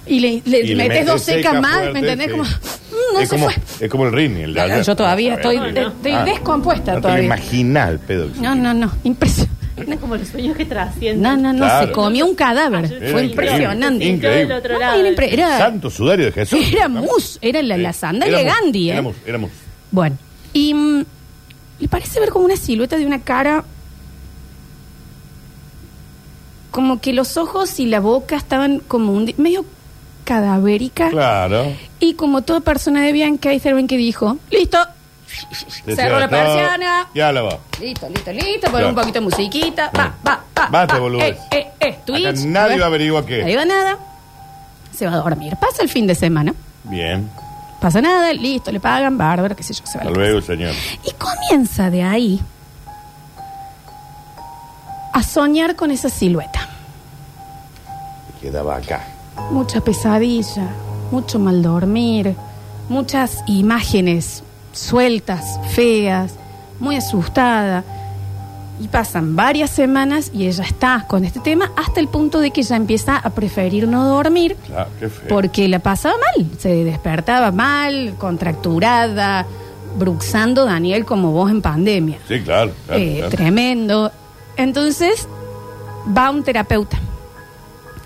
y 0.08 0.20
le, 0.20 0.42
le 0.46 0.60
Y 0.62 0.76
le 0.76 0.88
metes 0.88 1.06
dos 1.06 1.22
seca 1.22 1.50
secas 1.50 1.62
más, 1.62 1.74
fuerte, 1.74 1.94
¿me 1.94 2.00
entendés? 2.00 2.28
sí. 2.28 2.32
Como, 2.32 2.44
mm, 2.44 3.14
no 3.14 3.20
es, 3.20 3.30
se 3.30 3.36
como, 3.36 3.50
fue. 3.50 3.62
es 3.86 3.92
como 3.92 4.06
el 4.08 4.12
Rini, 4.14 4.42
el 4.42 4.54
de 4.54 4.62
ayer. 4.62 4.84
Yo 4.84 4.96
todavía 4.96 5.34
Ah, 5.34 5.36
estoy, 5.36 5.58
bueno. 5.58 5.74
de- 5.74 5.88
estoy 5.88 6.12
Ah, 6.12 6.24
descompuesta 6.24 6.92
no 6.94 6.98
te 6.98 7.02
todavía. 7.04 7.24
imaginás 7.26 7.90
el 7.92 8.00
pedo. 8.00 8.28
que 8.30 8.36
se 8.36 8.42
No, 8.42 8.54
tiene. 8.54 8.74
no, 8.74 8.74
no, 8.86 8.92
impresionante. 9.04 9.51
Como 10.00 10.18
los 10.18 10.28
sueños 10.28 10.56
que 10.58 10.66
trascienden. 10.66 11.22
No, 11.22 11.36
no, 11.38 11.54
no, 11.54 11.60
Claro. 11.66 11.88
se 11.88 11.92
comió 11.94 12.26
un 12.26 12.36
cadáver. 12.36 12.86
Era 12.86 12.90
Fue 12.90 13.00
increíble. 13.08 13.26
impresionante. 13.26 14.06
Increíble. 14.06 14.46
Del 14.48 14.52
otro 14.58 14.74
No, 14.74 14.80
lado. 14.80 15.00
era 15.00 15.10
impre- 15.10 15.34
era- 15.34 15.58
Santo 15.58 15.90
sudario 15.90 16.26
de 16.26 16.32
Jesús. 16.32 16.60
Era 16.72 16.88
mus, 16.88 17.38
era 17.42 17.62
la, 17.62 17.78
la 17.78 17.94
sandalia 17.94 18.38
de 18.38 18.44
Éramos- 18.44 18.62
Gandhi, 18.64 18.90
¿eh? 18.90 18.94
Éramos, 18.94 19.16
éramos. 19.26 19.52
Bueno, 19.92 20.18
y 20.54 20.74
mm, 20.74 21.06
le 21.80 21.88
parece 21.88 22.20
ver 22.20 22.30
como 22.30 22.46
una 22.46 22.56
silueta 22.56 22.98
de 22.98 23.06
una 23.06 23.22
cara. 23.22 23.64
Como 26.72 27.02
que 27.02 27.12
los 27.12 27.36
ojos 27.38 27.80
y 27.80 27.86
la 27.88 28.00
boca 28.00 28.38
estaban 28.38 28.80
como 28.88 29.12
un 29.12 29.26
di- 29.26 29.36
medio 29.38 29.66
cadavérica. 30.24 31.10
Claro. 31.10 31.66
Y 32.00 32.14
como 32.14 32.44
toda 32.44 32.62
persona 32.62 33.02
de 33.02 33.12
bien, 33.12 33.38
Catherine 33.38 33.88
que 33.88 33.98
dijo: 33.98 34.38
Listo, 34.50 34.78
cerró 35.86 36.20
la 36.20 36.28
persiana. 36.28 37.08
Ya 37.14 37.32
la 37.32 37.42
va. 37.42 37.58
Listo, 37.80 38.10
listo, 38.10 38.32
listo. 38.32 38.62
Pon 38.64 38.72
Claro. 38.72 38.90
un 38.90 38.96
poquito 38.96 39.14
de 39.20 39.22
musiquita. 39.22 39.92
Va, 39.98 40.14
va, 40.26 40.44
va. 40.58 40.68
Bate, 40.68 40.94
va. 40.94 41.00
boludez. 41.00 41.38
Eh, 41.52 41.58
eh, 41.58 41.72
eh, 41.80 42.00
Twitch. 42.06 42.26
Acá 42.28 42.40
nadie 42.46 42.78
va 42.78 42.86
a 42.86 42.88
averiguar 42.88 43.26
qué. 43.26 43.44
Ahí 43.44 43.56
va 43.56 43.66
nada. 43.66 43.98
Se 44.96 45.06
va 45.06 45.14
a 45.14 45.18
dormir. 45.18 45.56
Pasa 45.60 45.82
el 45.84 45.90
fin 45.90 46.08
de 46.08 46.16
semana. 46.16 46.54
Bien. 46.84 47.30
Pasa 47.80 48.00
nada, 48.00 48.32
listo, 48.34 48.72
le 48.72 48.80
pagan, 48.80 49.18
bárbaro, 49.18 49.56
qué 49.56 49.64
sé 49.64 49.74
yo, 49.74 49.84
se 49.86 49.98
va 49.98 50.04
a 50.04 50.08
Hasta 50.08 50.20
la 50.20 50.26
luego, 50.26 50.42
señor. 50.42 50.72
Y 51.04 51.12
comienza 51.14 51.90
de 51.90 52.04
ahí 52.04 52.40
a 55.14 55.24
soñar 55.24 55.76
con 55.76 55.90
esa 55.90 56.08
silueta. 56.10 56.70
Quedaba 58.40 58.76
acá. 58.78 59.08
Mucha 59.50 59.82
pesadilla, 59.82 60.68
mucho 61.10 61.40
mal 61.40 61.64
dormir, 61.64 62.36
muchas 62.88 63.38
imágenes 63.48 64.44
sueltas, 64.74 65.60
feas, 65.72 66.34
muy 66.80 66.96
asustada. 66.96 67.84
Y 68.80 68.88
pasan 68.88 69.36
varias 69.36 69.70
semanas 69.70 70.32
y 70.34 70.48
ella 70.48 70.64
está 70.64 71.06
con 71.08 71.24
este 71.24 71.40
tema 71.40 71.72
hasta 71.76 72.00
el 72.00 72.08
punto 72.08 72.40
de 72.40 72.50
que 72.50 72.62
ella 72.62 72.76
empieza 72.78 73.16
a 73.16 73.30
preferir 73.30 73.88
no 73.88 74.08
dormir 74.08 74.58
Claro, 74.66 74.90
qué 75.00 75.08
feo. 75.08 75.28
porque 75.30 75.68
la 75.68 75.78
pasaba 75.78 76.16
mal, 76.36 76.48
se 76.58 76.84
despertaba 76.84 77.52
mal, 77.52 78.16
contracturada, 78.18 79.46
bruxando 80.00 80.66
Daniel 80.66 81.06
como 81.06 81.32
vos 81.32 81.52
en 81.52 81.62
pandemia. 81.62 82.18
Sí, 82.28 82.40
claro. 82.42 82.72
claro, 82.88 83.00
Eh, 83.02 83.16
claro. 83.18 83.30
Tremendo. 83.30 84.12
Entonces 84.58 85.28
va 86.18 86.32
un 86.32 86.42
terapeuta 86.44 86.98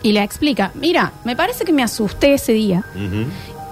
y 0.04 0.12
le 0.12 0.22
explica, 0.24 0.72
mira, 0.76 1.14
me 1.24 1.38
parece 1.38 1.64
que 1.64 1.72
me 1.72 1.84
asusté 1.84 2.34
ese 2.34 2.52
día 2.52 2.84
Ujú. 2.96 3.26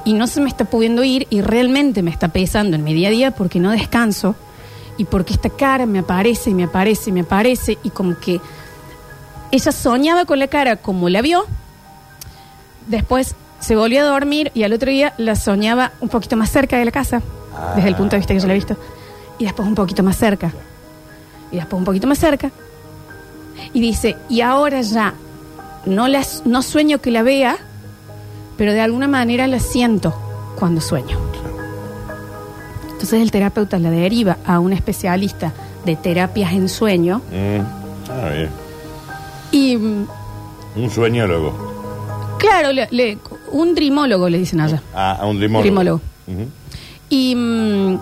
Y 0.06 0.14
no 0.14 0.28
se 0.28 0.42
me 0.42 0.50
está 0.50 0.66
pudiendo 0.66 1.04
ir 1.04 1.28
y 1.30 1.42
realmente 1.42 2.02
me 2.02 2.12
está 2.12 2.28
pesando 2.28 2.76
en 2.76 2.84
mi 2.84 2.94
día 2.94 3.08
a 3.08 3.12
día 3.12 3.32
porque 3.32 3.60
no 3.60 3.72
descanso 3.72 4.36
y 4.98 5.06
porque 5.06 5.34
esta 5.34 5.50
cara 5.50 5.86
me 5.86 6.00
aparece 6.00 6.50
y 6.50 6.54
me 6.54 6.66
aparece 6.66 7.10
y 7.10 7.14
me 7.14 7.22
aparece 7.22 7.78
y 7.84 7.90
como 7.90 8.20
que 8.20 8.42
ella 9.52 9.72
soñaba 9.72 10.26
con 10.26 10.40
la 10.40 10.48
cara 10.48 10.78
como 10.78 11.10
la 11.10 11.22
vio, 11.22 11.46
después 12.88 13.36
se 13.60 13.76
volvió 13.76 14.02
a 14.02 14.06
dormir 14.06 14.52
y 14.54 14.64
al 14.64 14.74
otro 14.74 14.90
día 14.90 15.14
la 15.18 15.36
soñaba 15.36 15.94
un 16.02 16.10
poquito 16.10 16.36
más 16.36 16.50
cerca 16.52 16.78
de 16.78 16.86
la 16.86 16.92
casa, 16.92 17.22
desde 17.76 17.88
el 17.88 17.96
punto 17.96 18.12
de 18.12 18.18
vista 18.18 18.34
que 18.34 18.40
yo 18.40 18.48
la 18.48 18.54
he 18.54 18.58
visto, 18.58 18.76
y 19.40 19.46
después 19.46 19.68
un 19.68 19.76
poquito 19.76 20.04
más 20.04 20.18
cerca, 20.18 20.52
y 21.52 21.58
después 21.58 21.78
un 21.78 21.86
poquito 21.86 22.08
más 22.08 22.18
cerca, 22.18 22.52
y 23.74 23.80
dice, 23.80 24.18
y 24.28 24.42
ahora 24.42 24.82
ya 24.82 25.14
no, 25.86 26.08
las, 26.08 26.46
no 26.46 26.62
sueño 26.62 27.00
que 27.00 27.12
la 27.12 27.24
vea, 27.24 27.58
pero 28.58 28.74
de 28.74 28.82
alguna 28.82 29.08
manera 29.08 29.48
la 29.48 29.60
siento 29.60 30.14
cuando 30.58 30.82
sueño. 30.82 31.18
Entonces 32.92 33.22
el 33.22 33.32
terapeuta 33.32 33.80
la 33.80 33.90
deriva 33.92 34.38
a 34.46 34.60
un 34.60 34.72
especialista 34.74 35.52
de 35.86 35.96
terapias 35.96 36.54
en 36.54 36.70
sueño 36.70 37.22
Mm. 37.32 38.10
Ah, 38.10 38.30
bien. 38.30 38.50
y, 39.52 39.76
Un 39.76 40.90
sueñólogo. 40.90 42.36
claro, 42.40 42.72
le- 42.72 42.88
le- 42.92 43.18
un 43.52 43.76
drimólogo 43.76 44.30
le 44.30 44.38
dicen 44.40 44.62
allá. 44.62 44.82
Ah, 44.96 45.18
a 45.22 45.26
un. 45.26 45.40
Limólogo. 45.40 46.02
Ujú. 46.28 46.48
Y 47.10 47.36
mm, 47.36 48.00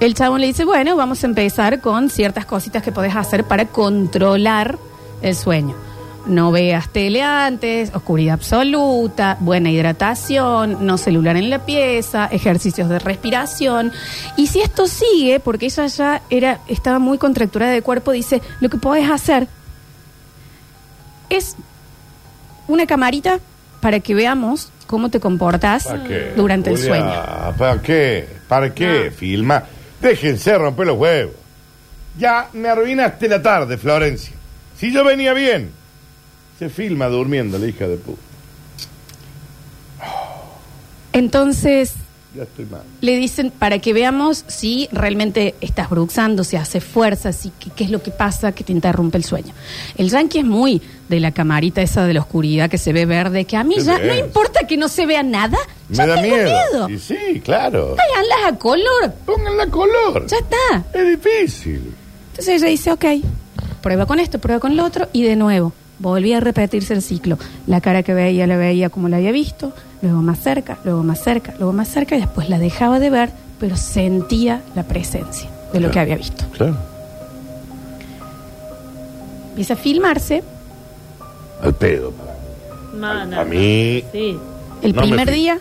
el 0.00 0.14
chabón 0.14 0.40
le 0.40 0.46
dice, 0.48 0.64
bueno, 0.64 0.94
vamos 0.96 1.22
a 1.24 1.26
empezar 1.26 1.80
con 1.80 2.10
ciertas 2.10 2.44
cositas 2.44 2.82
que 2.82 2.92
podés 2.92 3.16
hacer 3.16 3.44
para 3.44 3.66
controlar 3.66 4.78
el 5.22 5.34
sueño. 5.34 5.74
No 6.28 6.52
veas 6.52 6.90
tele 6.90 7.22
antes, 7.22 7.90
oscuridad 7.94 8.34
absoluta, 8.34 9.38
buena 9.40 9.70
hidratación, 9.70 10.86
no 10.86 10.98
celular 10.98 11.36
en 11.36 11.48
la 11.48 11.64
pieza, 11.64 12.26
ejercicios 12.26 12.88
de 12.90 12.98
respiración. 12.98 13.92
Y 14.36 14.48
si 14.48 14.60
esto 14.60 14.86
sigue, 14.86 15.40
porque 15.40 15.66
ella 15.66 15.86
ya 15.86 16.22
era, 16.28 16.60
estaba 16.68 16.98
muy 16.98 17.16
contracturada 17.16 17.72
de 17.72 17.80
cuerpo, 17.80 18.12
dice, 18.12 18.42
lo 18.60 18.68
que 18.68 18.76
podés 18.76 19.10
hacer 19.10 19.48
es 21.30 21.56
una 22.66 22.86
camarita 22.86 23.40
para 23.80 24.00
que 24.00 24.14
veamos 24.14 24.70
cómo 24.86 25.08
te 25.08 25.20
comportas 25.20 25.88
durante 26.36 26.70
el 26.70 26.78
sueño. 26.78 27.12
¿Para 27.56 27.80
qué? 27.80 28.28
¿Para 28.48 28.74
qué? 28.74 29.10
Filma. 29.16 29.64
Déjense 30.00 30.58
romper 30.58 30.86
los 30.86 30.98
huevos. 30.98 31.34
Ya 32.18 32.48
me 32.52 32.68
arruinaste 32.68 33.28
la 33.28 33.40
tarde, 33.40 33.78
Florencia. 33.78 34.34
Si 34.76 34.92
yo 34.92 35.04
venía 35.04 35.32
bien. 35.32 35.77
Se 36.58 36.68
filma 36.68 37.06
durmiendo 37.06 37.58
la 37.58 37.66
hija 37.66 37.86
de 37.86 37.96
puta. 37.96 38.20
Entonces 41.12 41.92
Ya 42.34 42.42
estoy 42.42 42.66
mal. 42.66 42.82
le 43.00 43.16
dicen 43.16 43.50
para 43.50 43.78
que 43.78 43.92
veamos 43.92 44.44
si 44.48 44.88
realmente 44.92 45.54
estás 45.60 45.88
bruxando, 45.90 46.44
si 46.44 46.56
hace 46.56 46.80
fuerza, 46.80 47.32
si 47.32 47.50
qué, 47.58 47.70
qué 47.74 47.84
es 47.84 47.90
lo 47.90 48.02
que 48.02 48.10
pasa 48.10 48.52
que 48.52 48.62
te 48.64 48.72
interrumpe 48.72 49.16
el 49.18 49.24
sueño. 49.24 49.52
El 49.96 50.10
yankee 50.10 50.40
es 50.40 50.44
muy 50.44 50.82
de 51.08 51.20
la 51.20 51.32
camarita 51.32 51.80
esa 51.80 52.04
de 52.06 52.14
la 52.14 52.20
oscuridad 52.20 52.68
que 52.68 52.78
se 52.78 52.92
ve 52.92 53.06
verde, 53.06 53.44
que 53.44 53.56
a 53.56 53.64
mí 53.64 53.76
¿Qué 53.76 53.82
ya 53.84 53.98
ves? 53.98 54.06
no 54.06 54.26
importa 54.26 54.66
que 54.66 54.76
no 54.76 54.88
se 54.88 55.06
vea 55.06 55.22
nada, 55.22 55.56
ya 55.88 56.04
Me 56.06 56.08
da 56.14 56.20
tengo 56.20 56.36
miedo. 56.36 56.50
miedo. 56.52 56.88
Y 56.90 56.98
sí, 56.98 57.40
claro. 57.42 57.96
Háganlas 57.98 58.52
a 58.52 58.58
color, 58.58 59.12
Pónganla 59.24 59.66
color. 59.68 60.26
ya 60.26 60.36
está. 60.38 60.84
Es 60.98 61.08
difícil. 61.08 61.94
Entonces 62.32 62.60
ella 62.62 62.68
dice, 62.70 62.92
ok, 62.92 63.04
prueba 63.80 64.06
con 64.06 64.20
esto, 64.20 64.38
prueba 64.38 64.60
con 64.60 64.76
lo 64.76 64.84
otro, 64.84 65.08
y 65.12 65.22
de 65.22 65.34
nuevo, 65.34 65.72
volvía 65.98 66.38
a 66.38 66.40
repetirse 66.40 66.94
el 66.94 67.02
ciclo. 67.02 67.38
La 67.66 67.80
cara 67.80 68.02
que 68.02 68.14
veía 68.14 68.46
la 68.46 68.56
veía 68.56 68.88
como 68.90 69.08
la 69.08 69.16
había 69.18 69.32
visto, 69.32 69.72
luego 70.02 70.22
más 70.22 70.38
cerca, 70.40 70.78
luego 70.84 71.02
más 71.02 71.20
cerca, 71.22 71.54
luego 71.58 71.72
más 71.72 71.88
cerca, 71.88 72.16
y 72.16 72.20
después 72.20 72.48
la 72.48 72.58
dejaba 72.58 72.98
de 73.00 73.10
ver, 73.10 73.30
pero 73.60 73.76
sentía 73.76 74.62
la 74.74 74.84
presencia 74.84 75.48
de 75.72 75.80
lo 75.80 75.90
Claro. 75.90 75.92
que 75.92 76.00
había 76.00 76.16
visto. 76.16 76.44
Claro. 76.56 76.76
Empieza 79.50 79.74
a 79.74 79.76
filmarse. 79.76 80.42
Al 81.62 81.74
pedo. 81.74 82.12
para 82.12 82.32
mí. 82.32 82.98
No, 83.00 83.26
no. 83.26 83.40
A 83.40 83.44
mí. 83.44 84.04
Sí. 84.12 84.38
El 84.82 84.94
No 84.94 85.02
primer 85.02 85.30
día, 85.30 85.58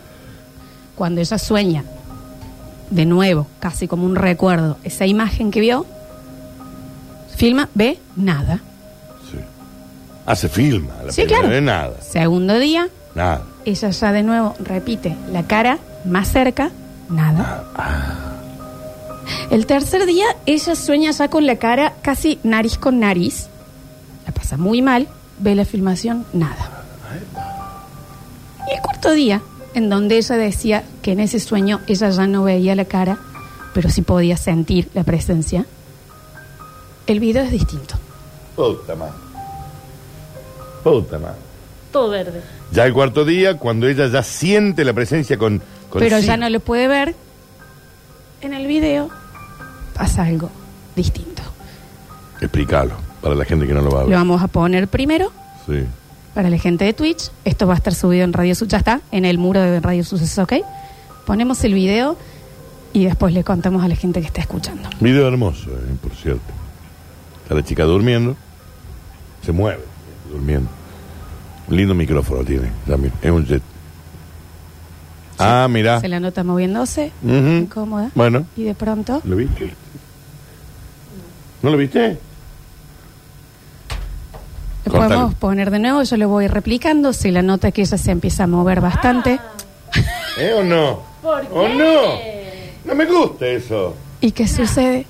cuando 0.95 1.21
ella 1.21 1.37
sueña, 1.39 1.83
de 2.91 3.05
nuevo, 3.05 3.47
casi 3.59 3.87
como 3.87 4.05
un 4.05 4.15
recuerdo, 4.15 4.77
esa 4.83 5.05
imagen 5.07 5.49
que 5.51 5.59
vio, 5.59 5.85
filma, 7.35 7.69
ve 7.73 7.97
nada. 8.15 8.61
Ah, 10.27 10.35
se 10.35 10.49
filma. 10.49 10.93
La 11.05 11.11
Sí, 11.11 11.21
primera 11.21 11.39
claro. 11.39 11.53
vez 11.53 11.63
nada. 11.63 12.01
Segundo 12.01 12.59
día, 12.59 12.89
Nada. 13.15 13.41
ella 13.65 13.89
ya 13.89 14.11
de 14.11 14.23
nuevo 14.23 14.55
repite 14.59 15.15
la 15.31 15.43
cara 15.47 15.79
más 16.05 16.29
cerca, 16.31 16.69
nada. 17.09 17.63
El 19.49 19.65
tercer 19.65 20.05
día, 20.05 20.25
ella 20.45 20.75
sueña 20.75 21.11
ya 21.11 21.29
con 21.29 21.45
la 21.47 21.55
cara 21.55 21.93
casi 22.01 22.39
nariz 22.43 22.77
con 22.77 22.99
nariz. 22.99 23.47
La 24.25 24.33
pasa 24.33 24.57
muy 24.57 24.81
mal, 24.81 25.07
ve 25.39 25.55
la 25.55 25.63
filmación, 25.65 26.25
nada. 26.33 26.83
Y 28.69 28.75
el 28.75 28.81
cuarto 28.81 29.13
día, 29.13 29.41
en 29.73 29.89
donde 29.89 30.17
ella 30.17 30.35
decía 30.35 30.83
que 31.01 31.13
en 31.13 31.21
ese 31.21 31.39
sueño 31.39 31.79
ella 31.87 32.09
ya 32.09 32.27
no 32.27 32.43
veía 32.43 32.75
la 32.75 32.83
cara, 32.85 33.17
pero 33.73 33.89
sí 33.89 34.01
podía 34.01 34.35
sentir 34.35 34.89
la 34.93 35.03
presencia, 35.05 35.65
el 37.07 37.21
video 37.21 37.43
es 37.43 37.51
distinto. 37.51 37.95
Puta 38.57 38.93
madre. 38.95 39.13
Puta 40.83 41.17
madre. 41.19 41.35
Todo 41.91 42.09
verde. 42.09 42.41
Ya 42.71 42.85
el 42.85 42.93
cuarto 42.93 43.25
día, 43.25 43.57
cuando 43.57 43.87
ella 43.87 44.07
ya 44.07 44.23
siente 44.23 44.83
la 44.85 44.93
presencia 44.93 45.37
con. 45.37 45.61
con 45.89 45.99
pero 45.99 46.19
sí. 46.19 46.25
ya 46.25 46.37
no 46.37 46.49
lo 46.49 46.59
puede 46.59 46.87
ver. 46.87 47.15
En 48.41 48.53
el 48.53 48.67
video 48.67 49.09
pasa 49.95 50.23
algo 50.25 50.49
distinto. 50.95 51.41
Explícalo 52.41 52.93
para 53.21 53.33
la 53.35 53.45
gente 53.45 53.65
que 53.65 53.73
no 53.73 53.81
lo 53.81 53.89
va 53.89 53.99
a 54.01 54.03
Lo 54.03 54.09
ver. 54.09 54.17
vamos 54.17 54.41
a 54.43 54.47
poner 54.47 54.87
primero 54.87 55.31
Sí. 55.65 55.83
para 56.35 56.49
la 56.49 56.57
gente 56.59 56.85
de 56.85 56.93
Twitch. 56.93 57.31
Esto 57.45 57.65
va 57.67 57.73
a 57.73 57.77
estar 57.77 57.95
subido 57.95 58.23
en 58.23 58.33
Radio 58.33 58.53
Sucesos. 58.53 58.71
Ya 58.71 58.77
está, 58.77 59.01
en 59.11 59.25
el 59.25 59.37
muro 59.39 59.59
de 59.61 59.79
Radio 59.79 60.03
Sucesos, 60.03 60.37
¿ok? 60.43 60.53
Ponemos 61.25 61.63
el 61.63 61.73
video 61.73 62.15
y 62.93 63.05
después 63.05 63.33
le 63.33 63.43
contamos 63.43 63.83
a 63.83 63.87
la 63.87 63.95
gente 63.95 64.19
que 64.21 64.27
está 64.27 64.41
escuchando. 64.41 64.87
Video 64.99 65.27
hermoso, 65.27 65.71
eh, 65.71 65.95
por 66.01 66.11
cierto. 66.13 66.41
Está 67.43 67.55
la 67.55 67.63
chica 67.63 67.83
durmiendo. 67.85 68.35
Se 69.43 69.51
mueve, 69.51 69.83
durmiendo. 70.29 70.69
Un 71.67 71.75
lindo 71.77 71.93
micrófono 71.93 72.43
tiene 72.43 72.71
también. 72.87 73.13
Es 73.21 73.31
un 73.31 73.45
jet. 73.45 73.61
Ah, 75.39 75.67
mira. 75.69 75.99
Se 75.99 76.07
la 76.07 76.19
nota 76.19 76.43
moviéndose, 76.43 77.11
Ujú. 77.23 77.33
incómoda. 77.35 78.09
Bueno, 78.15 78.45
Y 78.55 78.63
de 78.63 78.73
pronto, 78.73 79.21
¿lo 79.23 79.35
viste? 79.35 79.73
¿No 81.61 81.69
lo 81.69 81.77
viste? 81.77 82.17
lo 84.85 84.91
podemos 84.93 85.33
poner 85.35 85.69
de 85.69 85.79
nuevo. 85.79 86.01
Yo 86.03 86.15
lo 86.17 86.29
voy 86.29 86.47
replicando. 86.47 87.11
Se 87.13 87.31
la 87.31 87.41
nota 87.41 87.71
que 87.71 87.81
ella 87.81 87.97
se 87.97 88.11
empieza 88.11 88.45
a 88.45 88.47
mover 88.47 88.79
bastante. 88.79 89.39
¿Eh 90.37 90.53
o 90.53 90.63
no? 90.63 91.01
¿Por 91.21 91.41
¿O 91.51 91.63
qué? 91.67 91.75
no? 92.85 92.89
No 92.91 92.95
me 92.95 93.05
gusta 93.05 93.47
eso. 93.47 93.95
¿Y 94.21 94.31
qué 94.31 94.47
sucede? 94.47 95.05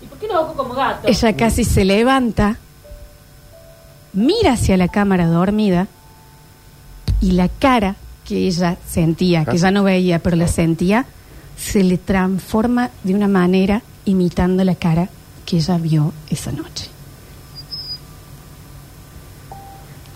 ¿Y 0.00 0.06
por 0.06 0.18
qué 0.18 0.28
lo 0.28 0.38
hago 0.38 0.54
como 0.54 0.74
gato? 0.74 1.08
Ella 1.08 1.36
casi 1.36 1.64
se 1.64 1.84
levanta, 1.84 2.56
mira 4.12 4.52
hacia 4.52 4.76
la 4.76 4.88
cámara 4.88 5.26
dormida 5.26 5.88
y 7.20 7.32
la 7.32 7.48
cara 7.48 7.96
que 8.24 8.46
ella 8.46 8.76
sentía, 8.88 9.44
que 9.44 9.58
ya 9.58 9.70
no 9.70 9.84
veía, 9.84 10.18
pero 10.18 10.36
la 10.36 10.48
sentía, 10.48 11.06
se 11.56 11.82
le 11.82 11.98
transforma 11.98 12.90
de 13.04 13.14
una 13.14 13.28
manera 13.28 13.82
imitando 14.04 14.64
la 14.64 14.74
cara 14.74 15.08
que 15.46 15.56
ella 15.56 15.78
vio 15.78 16.12
esa 16.30 16.52
noche. 16.52 16.88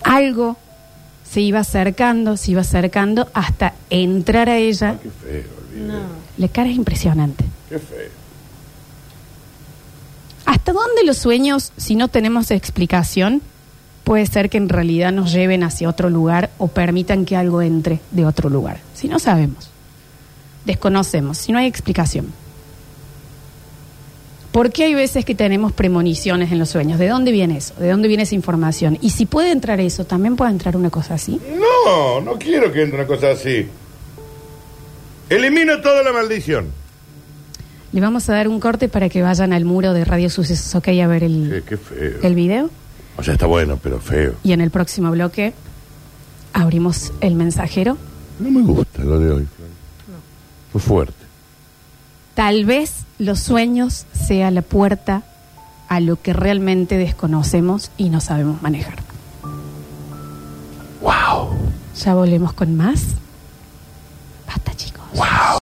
Algo 0.03 0.57
se 1.29 1.41
iba 1.41 1.61
acercando, 1.61 2.37
se 2.37 2.53
iba 2.53 2.61
acercando 2.61 3.29
hasta 3.35 3.75
entrar 3.91 4.49
a 4.49 4.57
ella. 4.57 4.99
Qué 5.03 5.11
feo. 5.11 5.45
No. 5.77 6.01
La 6.39 6.49
cara 6.49 6.71
es 6.71 6.77
impresionante. 6.77 7.45
Qué 7.69 7.79
feo. 7.79 8.11
¿Hasta 10.47 10.73
dónde 10.73 11.05
los 11.05 11.19
sueños, 11.19 11.73
si 11.77 11.97
no 11.97 12.09
tenemos 12.09 12.53
explicación, 12.53 13.43
puede 14.07 14.25
ser 14.27 14.49
que 14.51 14.57
en 14.57 14.69
realidad 14.69 15.11
nos 15.11 15.33
lleven 15.33 15.65
hacia 15.65 15.89
otro 15.89 16.09
lugar 16.11 16.51
o 16.59 16.69
permitan 16.69 17.25
que 17.25 17.35
algo 17.37 17.61
entre 17.61 17.99
de 18.13 18.25
otro 18.25 18.49
lugar? 18.49 18.79
Si 18.95 19.09
no 19.09 19.19
sabemos, 19.19 19.69
desconocemos, 20.65 21.39
si 21.39 21.51
no 21.51 21.59
hay 21.59 21.67
explicación. 21.67 22.27
¿Por 24.53 24.71
qué 24.71 24.85
hay 24.85 24.95
veces 24.95 25.25
que 25.25 25.35
tenemos 25.35 25.73
premoniciones 25.73 26.53
en 26.53 26.61
los 26.61 26.69
sueños? 26.71 27.01
¿De 27.01 27.09
dónde 27.09 27.33
viene 27.33 27.57
eso? 27.57 27.75
¿De 27.81 27.91
dónde 27.91 28.07
viene 28.07 28.23
esa 28.23 28.37
información? 28.37 28.97
Y 29.03 29.11
si 29.11 29.27
puede 29.27 29.51
entrar 29.51 29.81
eso, 29.81 30.05
también 30.05 30.37
puede 30.37 30.53
entrar 30.53 30.77
una 30.77 30.89
cosa 30.89 31.15
así. 31.15 31.41
No, 31.59 32.21
no 32.21 32.39
quiero 32.39 32.73
que 32.73 32.83
entre 32.83 33.01
una 33.01 33.09
cosa 33.09 33.33
así. 33.33 33.67
Elimino 35.29 35.81
toda 35.81 36.05
la 36.05 36.13
maldición. 36.13 36.67
Le 37.91 38.01
vamos 38.01 38.29
a 38.31 38.35
dar 38.35 38.47
un 38.47 38.61
corte 38.61 38.89
para 38.89 39.09
que 39.09 39.21
vayan 39.21 39.53
al 39.53 39.65
muro 39.65 39.93
de 39.93 40.05
Radio 40.05 40.31
Sucesos, 40.31 40.73
ok, 40.77 40.89
a 41.03 41.07
ver 41.09 41.25
el, 41.25 41.63
Qué, 41.67 41.71
qué 41.71 41.77
feo. 41.77 42.19
el 42.23 42.35
video. 42.37 42.71
O 43.17 43.23
sea, 43.23 43.35
está 43.35 43.47
bueno, 43.47 43.79
pero 43.83 43.99
feo. 43.99 44.35
Y 44.43 44.53
en 44.53 44.61
el 44.61 44.71
próximo 44.71 45.11
bloque 45.11 45.55
abrimos 46.53 47.13
el 47.21 47.35
mensajero. 47.35 47.97
No 48.39 48.51
me 48.51 48.63
gusta 48.63 49.03
lo 49.03 49.19
de 49.19 49.31
hoy. 49.33 49.49
Fue 50.73 50.81
fuerte. 50.81 51.15
Tal 52.35 52.67
vez 52.67 53.05
los 53.19 53.41
sueños 53.41 54.05
sea 54.13 54.51
la 54.51 54.63
puerta 54.63 55.23
a 55.89 56.01
lo 56.01 56.21
que 56.21 56.33
realmente 56.33 56.99
desconocemos 56.99 57.91
y 57.97 58.11
no 58.11 58.21
sabemos 58.21 58.61
manejar. 58.61 58.97
¡Wow! 61.01 61.57
Ya 62.05 62.15
volvemos 62.15 62.53
con 62.53 62.77
más. 62.77 63.05
Basta, 64.47 64.75
chicos. 64.75 65.05
¡Wow! 65.15 65.47